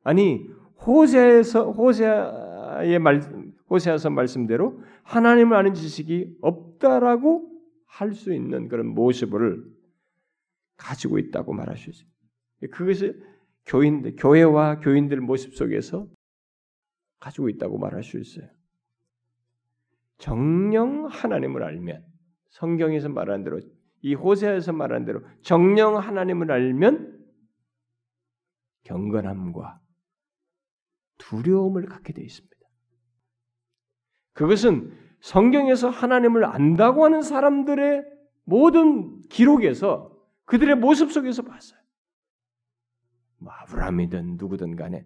[0.04, 0.48] 아니
[0.86, 3.20] 호세에서 호세의 말
[3.68, 7.52] 호세아서 말씀대로 하나님을 아는 지식이 없다라고
[7.86, 9.64] 할 수 있는 그런 모습을
[10.76, 12.08] 가지고 있다고 말할 수 있어요.
[12.70, 13.14] 그것이
[13.64, 16.06] 교인들, 교회와 교인들 모습 속에서
[17.18, 18.48] 가지고 있다고 말할 수 있어요.
[20.18, 22.04] 정령 하나님을 알면
[22.50, 23.60] 성경에서 말하는 대로
[24.06, 27.26] 이 호세에서 말하는 대로 정령 하나님을 알면
[28.84, 29.80] 경건함과
[31.18, 32.56] 두려움을 갖게 되어 있습니다.
[34.34, 38.04] 그것은 성경에서 하나님을 안다고 하는 사람들의
[38.44, 41.80] 모든 기록에서 그들의 모습 속에서 봤어요.
[43.38, 45.04] 뭐 아브라함이든 누구든 간에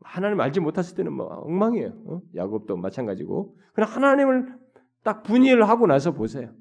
[0.00, 2.02] 하나님 알지 못했을 때는 뭐 엉망이에요.
[2.06, 2.22] 어?
[2.34, 3.58] 야곱도 마찬가지고.
[3.74, 4.58] 그냥 하나님을
[5.02, 6.54] 딱 분이를 하고 나서 보세요.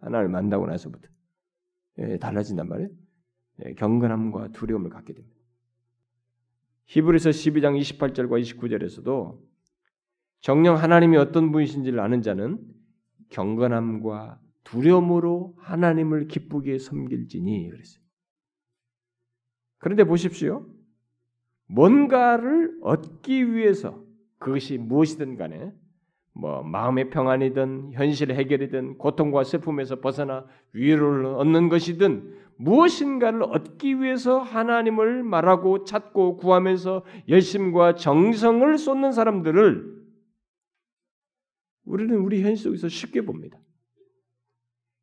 [0.00, 1.15] 하나님을 만나고 나서부터 예,
[2.20, 2.90] 달라진단 말이에요.
[3.64, 5.36] 예, 경건함과 두려움을 갖게 됩니다.
[6.86, 9.40] 히브리서 12장 28절과 29절에서도
[10.40, 12.58] 정령 하나님이 어떤 분이신지를 아는 자는
[13.30, 18.02] 경건함과 두려움으로 하나님을 기쁘게 섬길지니 그랬어요.
[19.78, 20.66] 그런데 보십시오.
[21.66, 24.04] 뭔가를 얻기 위해서
[24.38, 25.72] 그것이 무엇이든 간에
[26.38, 35.22] 뭐 마음의 평안이든 현실 해결이든 고통과 슬픔에서 벗어나 위로를 얻는 것이든 무엇인가를 얻기 위해서 하나님을
[35.22, 39.96] 말하고 찾고 구하면서 열심과 정성을 쏟는 사람들을
[41.84, 43.58] 우리는 우리 현실 속에서 쉽게 봅니다.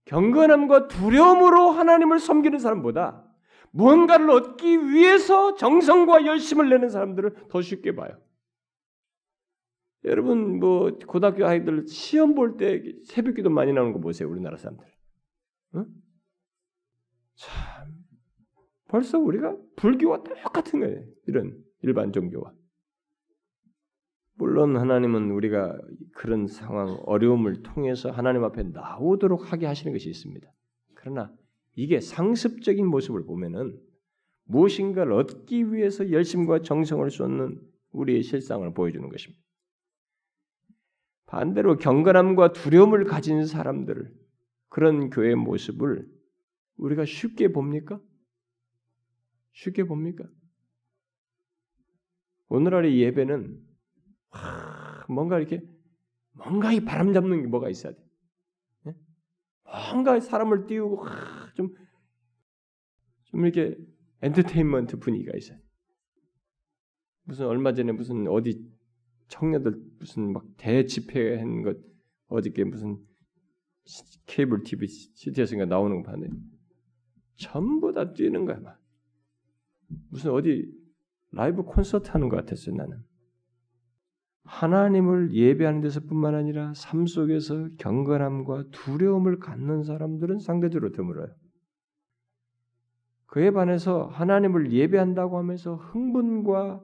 [0.05, 3.25] 경건함과 두려움으로 하나님을 섬기는 사람보다
[3.71, 8.22] 무언가를 얻기 위해서 정성과 열심을 내는 사람들을 더 쉽게 봐요.
[10.05, 14.29] 여러분 뭐 고등학교 아이들 시험 볼 때 새벽기도 많이 나오는 거 보세요.
[14.29, 14.85] 우리나라 사람들.
[15.75, 15.85] 응?
[17.35, 17.51] 참
[18.87, 21.03] 벌써 우리가 불교와 똑같은 거예요.
[21.27, 22.53] 이런 일반 종교와.
[24.35, 25.79] 물론 하나님은 우리가
[26.15, 30.47] 그런 상황, 어려움을 통해서 하나님 앞에 나오도록 하게 하시는 것이 있습니다.
[30.95, 31.33] 그러나
[31.75, 33.79] 이게 상습적인 모습을 보면은
[34.45, 39.42] 무엇인가를 얻기 위해서 열심과 정성을 쏟는 우리의 실상을 보여주는 것입니다.
[41.33, 44.13] 반대로 경건함과 두려움을 가진 사람들
[44.69, 46.07] 그런 교회 모습을
[46.75, 47.99] 우리가 쉽게 봅니까?
[49.53, 50.25] 쉽게 봅니까?
[52.49, 53.59] 오늘날의 예배는
[55.09, 55.63] 뭔가 이렇게
[56.33, 57.99] 뭔가 이 바람 잡는 게 뭐가 있어야 돼.
[58.83, 58.93] 네?
[59.63, 61.03] 뭔가 사람을 띄우고
[61.55, 61.73] 좀,
[63.23, 63.75] 좀 이렇게
[64.21, 65.57] 엔터테인먼트 분위기가 있어요.
[67.23, 68.71] 무슨 얼마 전에 무슨 어디
[69.33, 71.77] 청년들 무슨 막 대집회한 것
[72.27, 72.97] 어저께 무슨
[74.27, 76.35] 케이블 TV CTS인가 나오는 거 봤는데
[77.37, 78.79] 전부 다 뛰는 거야 막.
[80.09, 80.71] 무슨 어디
[81.31, 83.03] 라이브 콘서트 하는 것 같았어요 나는.
[84.43, 91.33] 하나님을 예배하는 데서뿐만 아니라 삶 속에서 경건함과 두려움을 갖는 사람들은 상대적으로 드물어요.
[93.25, 96.83] 그에 반해서 하나님을 예배한다고 하면서 흥분과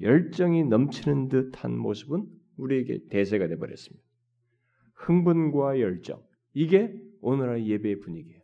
[0.00, 2.26] 열정이 넘치는 듯한 모습은
[2.56, 4.04] 우리에게 대세가 되어 버렸습니다.
[4.94, 6.22] 흥분과 열정
[6.52, 8.40] 이게 오늘의 예배의 분위기예요.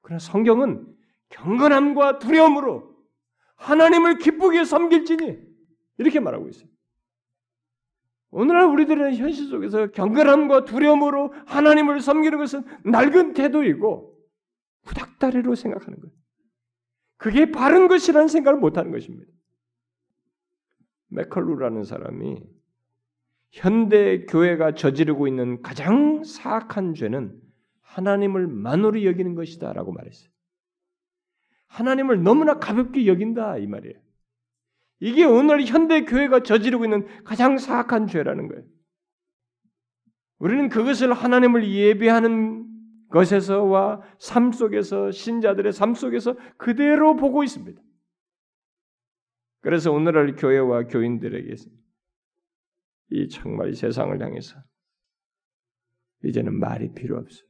[0.00, 0.86] 그러나 성경은
[1.30, 2.92] 경건함과 두려움으로
[3.56, 5.38] 하나님을 기쁘게 섬길지니
[5.98, 6.68] 이렇게 말하고 있어요.
[8.30, 14.18] 오늘날 우리들은 현실 속에서 경건함과 두려움으로 하나님을 섬기는 것은 낡은 태도이고
[14.86, 16.14] 구닥다리로 생각하는 거예요.
[17.18, 19.30] 그게 바른 것이라는 생각을 못하는 것입니다.
[21.12, 22.42] 맥컬루라는 사람이
[23.50, 27.38] 현대 교회가 저지르고 있는 가장 사악한 죄는
[27.82, 30.30] 하나님을 만으로 여기는 것이다라고 말했어요.
[31.66, 33.98] 하나님을 너무나 가볍게 여긴다 이 말이에요.
[35.00, 38.64] 이게 오늘 현대 교회가 저지르고 있는 가장 사악한 죄라는 거예요.
[40.38, 42.66] 우리는 그것을 하나님을 예배하는
[43.10, 47.80] 것에서와 삶 속에서 신자들의 삶 속에서 그대로 보고 있습니다.
[49.62, 51.54] 그래서 오늘날 교회와 교인들에게
[53.10, 54.56] 이 정말 세상을 향해서
[56.24, 57.46] 이제는 말이 필요 없어요.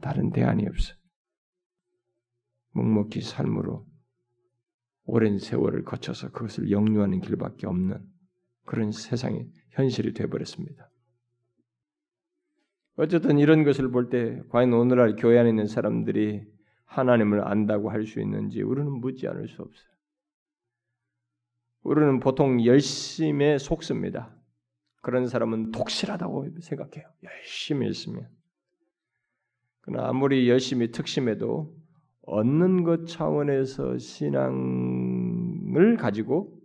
[0.00, 0.96] 다른 대안이 없어요.
[2.72, 3.86] 묵묵히 삶으로
[5.04, 8.04] 오랜 세월을 거쳐서 그것을 영유하는 길밖에 없는
[8.64, 10.90] 그런 세상의 현실이 되어버렸습니다.
[12.96, 16.42] 어쨌든 이런 것을 볼 때 과연 오늘날 교회 안에 있는 사람들이
[16.86, 19.95] 하나님을 안다고 할 수 있는지 우리는 묻지 않을 수 없어요.
[21.86, 24.36] 우리는 보통 열심에 속습니다.
[25.02, 27.06] 그런 사람은 독실하다고 생각해요.
[27.22, 28.28] 열심히 했으면.
[29.82, 31.72] 그러나 아무리 열심히 특심해도
[32.22, 34.66] 얻는 것 차원에서 신앙을
[35.96, 36.60] 가지고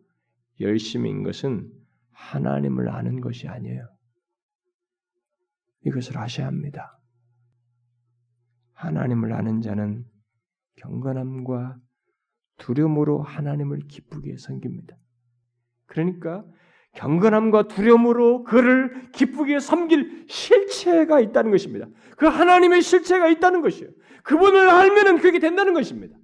[0.59, 1.71] 열심인 것은
[2.13, 3.87] 하나님을 아는 것이 아니에요.
[5.85, 6.99] 이것을 아셔야 합니다.
[8.73, 10.03] 하나님을 아는 자는
[10.77, 11.77] 경건함과
[12.57, 14.97] 두려움으로 하나님을 기쁘게 섬깁니다.
[15.91, 16.45] 그러니까
[16.93, 21.87] 경건함과 두려움으로 그를 기쁘게 섬길 실체가 있다는 것입니다.
[22.15, 23.91] 그 하나님의 실체가 있다는 것이에요.
[24.23, 26.17] 그분을 알면은 그게 된다는 것입니다.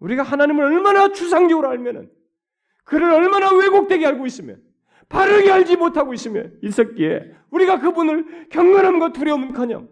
[0.00, 2.10] 우리가 하나님을 얼마나 추상적으로 알면은
[2.84, 4.60] 그를 얼마나 왜곡되게 알고 있으면
[5.08, 9.88] 바르게 알지 못하고 있으면 있었기에 우리가 그분을 경건함과 두려움은커녕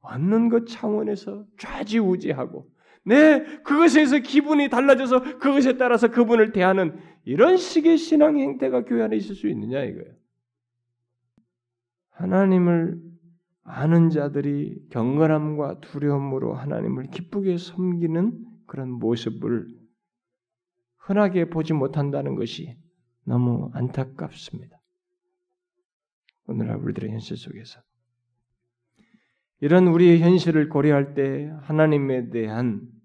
[0.00, 2.70] 얻는 것 차원에서 좌지우지하고
[3.08, 9.34] 내 그것에서 기분이 달라져서 그것에 따라서 그분을 대하는 이런 식의 신앙 행태가 교회 안에 있을
[9.34, 10.14] 수 있느냐 이거예요.
[12.10, 13.00] 하나님을
[13.64, 19.66] 아는 자들이 경건함과 두려움으로 하나님을 기쁘게 섬기는 그런 모습을
[20.96, 22.76] 흔하게 보지 못한다는 것이
[23.24, 24.78] 너무 안타깝습니다.
[26.46, 27.80] 오늘날 우리들의 현실 속에서
[29.60, 32.97] 이런 우리의 현실을 고려할 때 하나님에 대한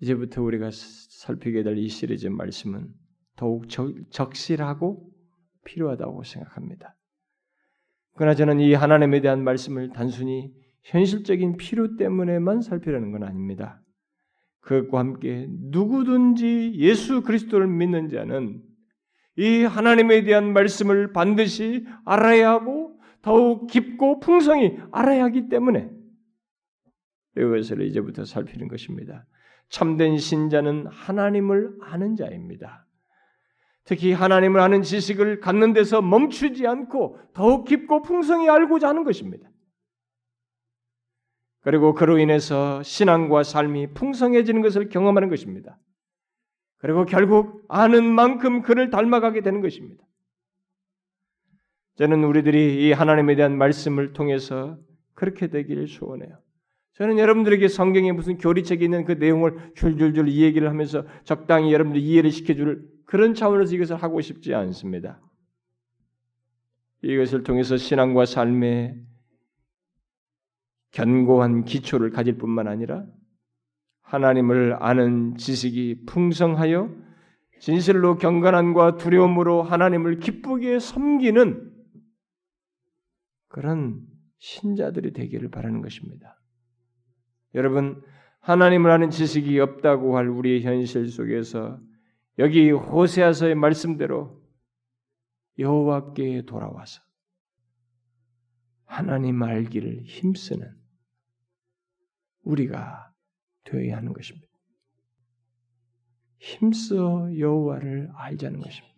[0.00, 2.88] 이제부터 우리가 살피게 될 이 시리즈 말씀은
[3.36, 3.66] 더욱
[4.10, 5.10] 적실하고
[5.64, 6.96] 필요하다고 생각합니다.
[8.16, 13.80] 그러나 저는 이 하나님에 대한 말씀을 단순히 현실적인 필요 때문에만 살피려는 건 아닙니다.
[14.60, 18.62] 그것과 함께 누구든지 예수 그리스도를 믿는 자는
[19.36, 25.90] 이 하나님에 대한 말씀을 반드시 알아야 하고 더욱 깊고 풍성히 알아야 하기 때문에
[27.36, 29.26] 이것을 이제부터 살피는 것입니다.
[29.70, 32.86] 참된 신자는 하나님을 아는 자입니다.
[33.84, 39.48] 특히 하나님을 아는 지식을 갖는 데서 멈추지 않고 더욱 깊고 풍성히 알고자 하는 것입니다.
[41.62, 45.78] 그리고 그로 인해서 신앙과 삶이 풍성해지는 것을 경험하는 것입니다.
[46.78, 50.02] 그리고 결국 아는 만큼 그를 닮아가게 되는 것입니다.
[51.96, 54.78] 저는 우리들이 이 하나님에 대한 말씀을 통해서
[55.14, 56.38] 그렇게 되기를 소원해요.
[57.00, 62.30] 저는 여러분들에게 성경에 무슨 교리책이 있는 그 내용을 줄줄줄 이 얘기를 하면서 적당히 여러분들 이해를
[62.30, 65.18] 시켜줄 그런 차원에서 이것을 하고 싶지 않습니다.
[67.00, 69.02] 이것을 통해서 신앙과 삶의
[70.90, 73.06] 견고한 기초를 가질 뿐만 아니라
[74.02, 76.94] 하나님을 아는 지식이 풍성하여
[77.60, 81.72] 진실로 경건함과 두려움으로 하나님을 기쁘게 섬기는
[83.48, 86.39] 그런 신자들이 되기를 바라는 것입니다.
[87.54, 88.02] 여러분,
[88.40, 91.78] 하나님을 아는 지식이 없다고 할 우리의 현실 속에서
[92.38, 94.40] 여기 호세아서의 말씀대로
[95.58, 97.02] 여호와께 돌아와서
[98.86, 100.74] 하나님 알기를 힘쓰는
[102.42, 103.12] 우리가
[103.64, 104.48] 되어야 하는 것입니다.
[106.38, 108.96] 힘써 여호와를 알자는 것입니다.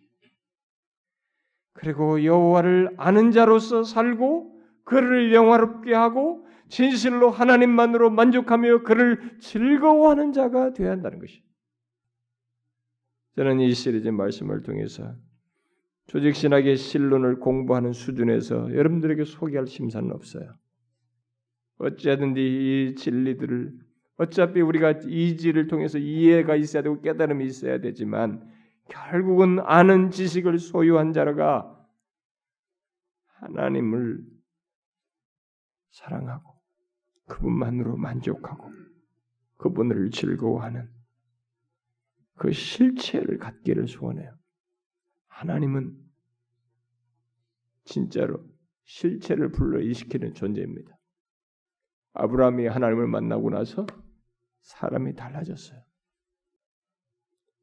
[1.73, 10.91] 그리고 여호와를 아는 자로서 살고 그를 영화롭게 하고 진실로 하나님만으로 만족하며 그를 즐거워하는 자가 되어야
[10.91, 11.43] 한다는 것이.
[13.35, 15.15] 저는 이 시리즈 말씀을 통해서
[16.07, 20.55] 조직 신학의 실론을 공부하는 수준에서 여러분들에게 소개할 심사는 없어요.
[21.77, 23.73] 어찌하든지 이 진리들을
[24.17, 28.47] 어차피 우리가 이지를 통해서 이해가 있어야 되고 깨달음이 있어야 되지만
[28.89, 31.79] 결국은 아는 지식을 소유한 자가
[33.39, 34.23] 하나님을
[35.91, 36.52] 사랑하고
[37.27, 38.71] 그분만으로 만족하고
[39.57, 40.89] 그분을 즐거워하는
[42.35, 44.35] 그 실체를 갖기를 소원해요.
[45.27, 45.97] 하나님은
[47.85, 48.45] 진짜로
[48.83, 50.97] 실체를 불러일으키는 존재입니다.
[52.13, 53.85] 아브라함이 하나님을 만나고 나서
[54.61, 55.81] 사람이 달라졌어요.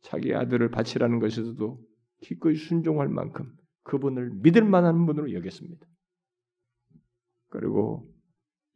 [0.03, 1.81] 자기 아들을 바치라는 것에서도
[2.23, 5.87] 기꺼이 순종할 만큼 그분을 믿을 만한 분으로 여겼습니다.
[7.49, 8.10] 그리고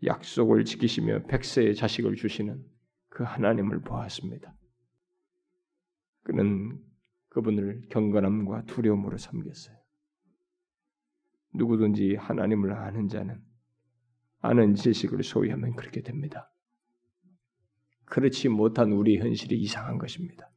[0.04, 2.64] 약속을 지키시며 백세의 자식을 주시는
[3.08, 4.54] 그 하나님을 보았습니다.
[6.22, 6.80] 그는
[7.28, 9.76] 그분을 경건함과 두려움으로 섬겼어요.
[11.54, 13.40] 누구든지 하나님을 아는 자는
[14.40, 16.50] 아는 지식을 소유하면 그렇게 됩니다.
[18.04, 20.50] 그렇지 못한 우리 현실이 이상한 것입니다.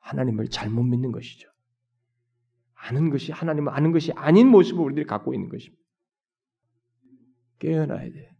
[0.00, 1.48] 하나님을 잘못 믿는 것이죠.
[2.74, 5.82] 아는 것이 하나님을 아는 것이 아닌 모습을 우리들이 갖고 있는 것입니다.
[7.58, 8.35] 깨어나야 돼.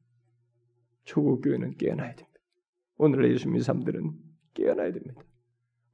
[1.06, 2.40] 초국 교회는 깨어나야 됩니다.
[2.98, 4.12] 오늘의 예수 믿는 사람들은
[4.54, 5.22] 깨어나야 됩니다.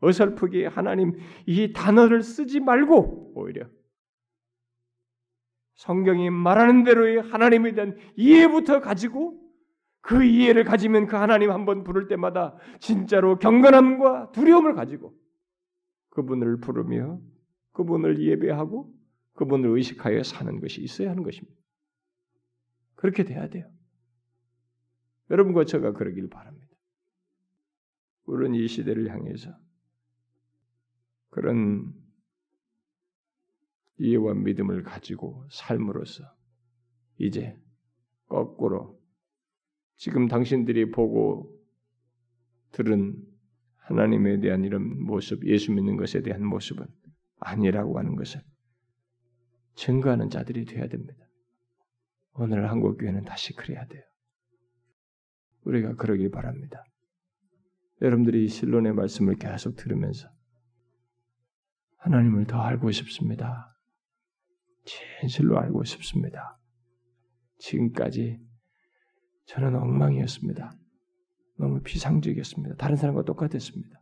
[0.01, 1.13] 어설프게 하나님
[1.47, 3.67] 이 단어를 쓰지 말고 오히려
[5.77, 9.41] 성경이 말하는 대로의 하나님에 대한 이해부터 가지고
[10.01, 15.15] 그 이해를 가지면 그 하나님 한 번 부를 때마다 진짜로 경건함과 두려움을 가지고
[16.11, 17.21] 그분을 부르며
[17.73, 18.93] 그분을 예배하고
[19.35, 21.57] 그분을 의식하여 사는 것이 있어야 하는 것입니다.
[22.97, 23.67] 그렇게 돼야 돼요.
[25.33, 26.68] 여러분과 제가 그러길 바랍니다.
[28.24, 29.51] 우리는 이 시대를 향해서
[31.30, 31.93] 그런
[33.99, 36.22] 이해와 믿음을 가지고 삶으로써
[37.18, 37.59] 이제
[38.26, 39.01] 거꾸로
[39.97, 41.51] 지금 당신들이 보고
[42.72, 43.16] 들은
[43.76, 46.87] 하나님에 대한 이런 모습, 예수 믿는 것에 대한 모습은
[47.39, 48.43] 아니라고 하는 것을
[49.76, 51.26] 증거하는 자들이 되어야 됩니다.
[52.35, 54.03] 오늘 한국 교회는 다시 그래야 돼요.
[55.65, 56.85] 우리가 그러길 바랍니다.
[58.01, 60.29] 여러분들이 실론의 말씀을 계속 들으면서
[61.99, 63.77] 하나님을 더 알고 싶습니다.
[65.21, 66.59] 진실로 알고 싶습니다.
[67.59, 68.41] 지금까지
[69.47, 70.73] 저는 엉망이었습니다.
[71.59, 72.75] 너무 비상적이었습니다.
[72.77, 74.01] 다른 사람과 똑같았습니다.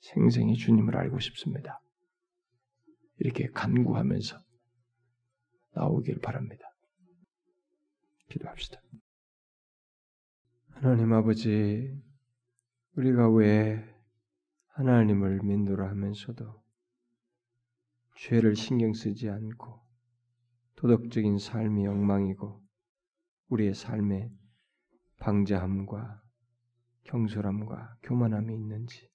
[0.00, 1.80] 생생히 주님을 알고 싶습니다.
[3.18, 4.38] 이렇게 간구하면서
[5.74, 6.64] 나오길 바랍니다.
[8.28, 8.80] 기도합시다.
[10.78, 11.90] 하나님 아버지,
[12.96, 13.82] 우리가 왜
[14.74, 16.62] 하나님을 믿노라 하면서도
[18.18, 19.80] 죄를 신경 쓰지 않고
[20.74, 22.62] 도덕적인 삶이 엉망이고
[23.48, 24.30] 우리의 삶에
[25.16, 26.22] 방자함과
[27.04, 29.10] 경솔함과 교만함이 있는지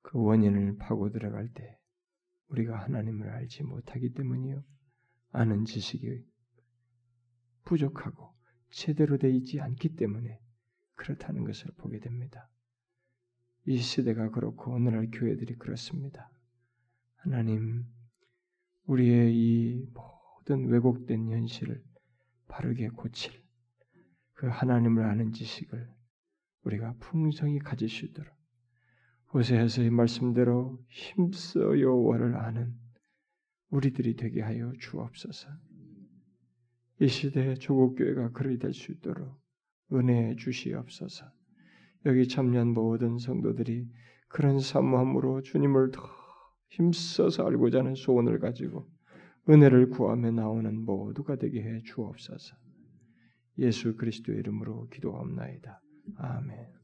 [0.00, 1.78] 그 원인을 파고 들어갈 때
[2.48, 4.64] 우리가 하나님을 알지 못하기 때문이요.
[5.32, 6.24] 아는 지식이
[7.64, 8.31] 부족하고
[8.72, 10.40] 제대로 되어 있지 않기 때문에
[10.94, 12.48] 그렇다는 것을 보게 됩니다.
[13.66, 16.30] 이 시대가 그렇고 오늘날 교회들이 그렇습니다.
[17.16, 17.84] 하나님,
[18.86, 21.82] 우리의 이 모든 왜곡된 현실을
[22.48, 23.32] 바르게 고칠
[24.32, 25.88] 그 하나님을 아는 지식을
[26.64, 28.34] 우리가 풍성히 가질 수 있도록
[29.32, 32.74] 호세에서의 말씀대로 힘써 여호와를 아는
[33.70, 35.48] 우리들이 되게 하여 주옵소서.
[37.00, 39.40] 이 시대의 조국 교회가 그리 될 수 있도록
[39.92, 41.26] 은혜 주시옵소서.
[42.06, 43.88] 여기 참여한 모든 성도들이
[44.28, 46.02] 그런 사모함으로 주님을 더
[46.70, 48.88] 힘써서 알고자 하는 소원을 가지고
[49.48, 52.56] 은혜를 구하며 나오는 모두가 되게 해 주옵소서.
[53.58, 55.80] 예수 그리스도의 이름으로 기도합나이다.
[56.16, 56.81] 아멘.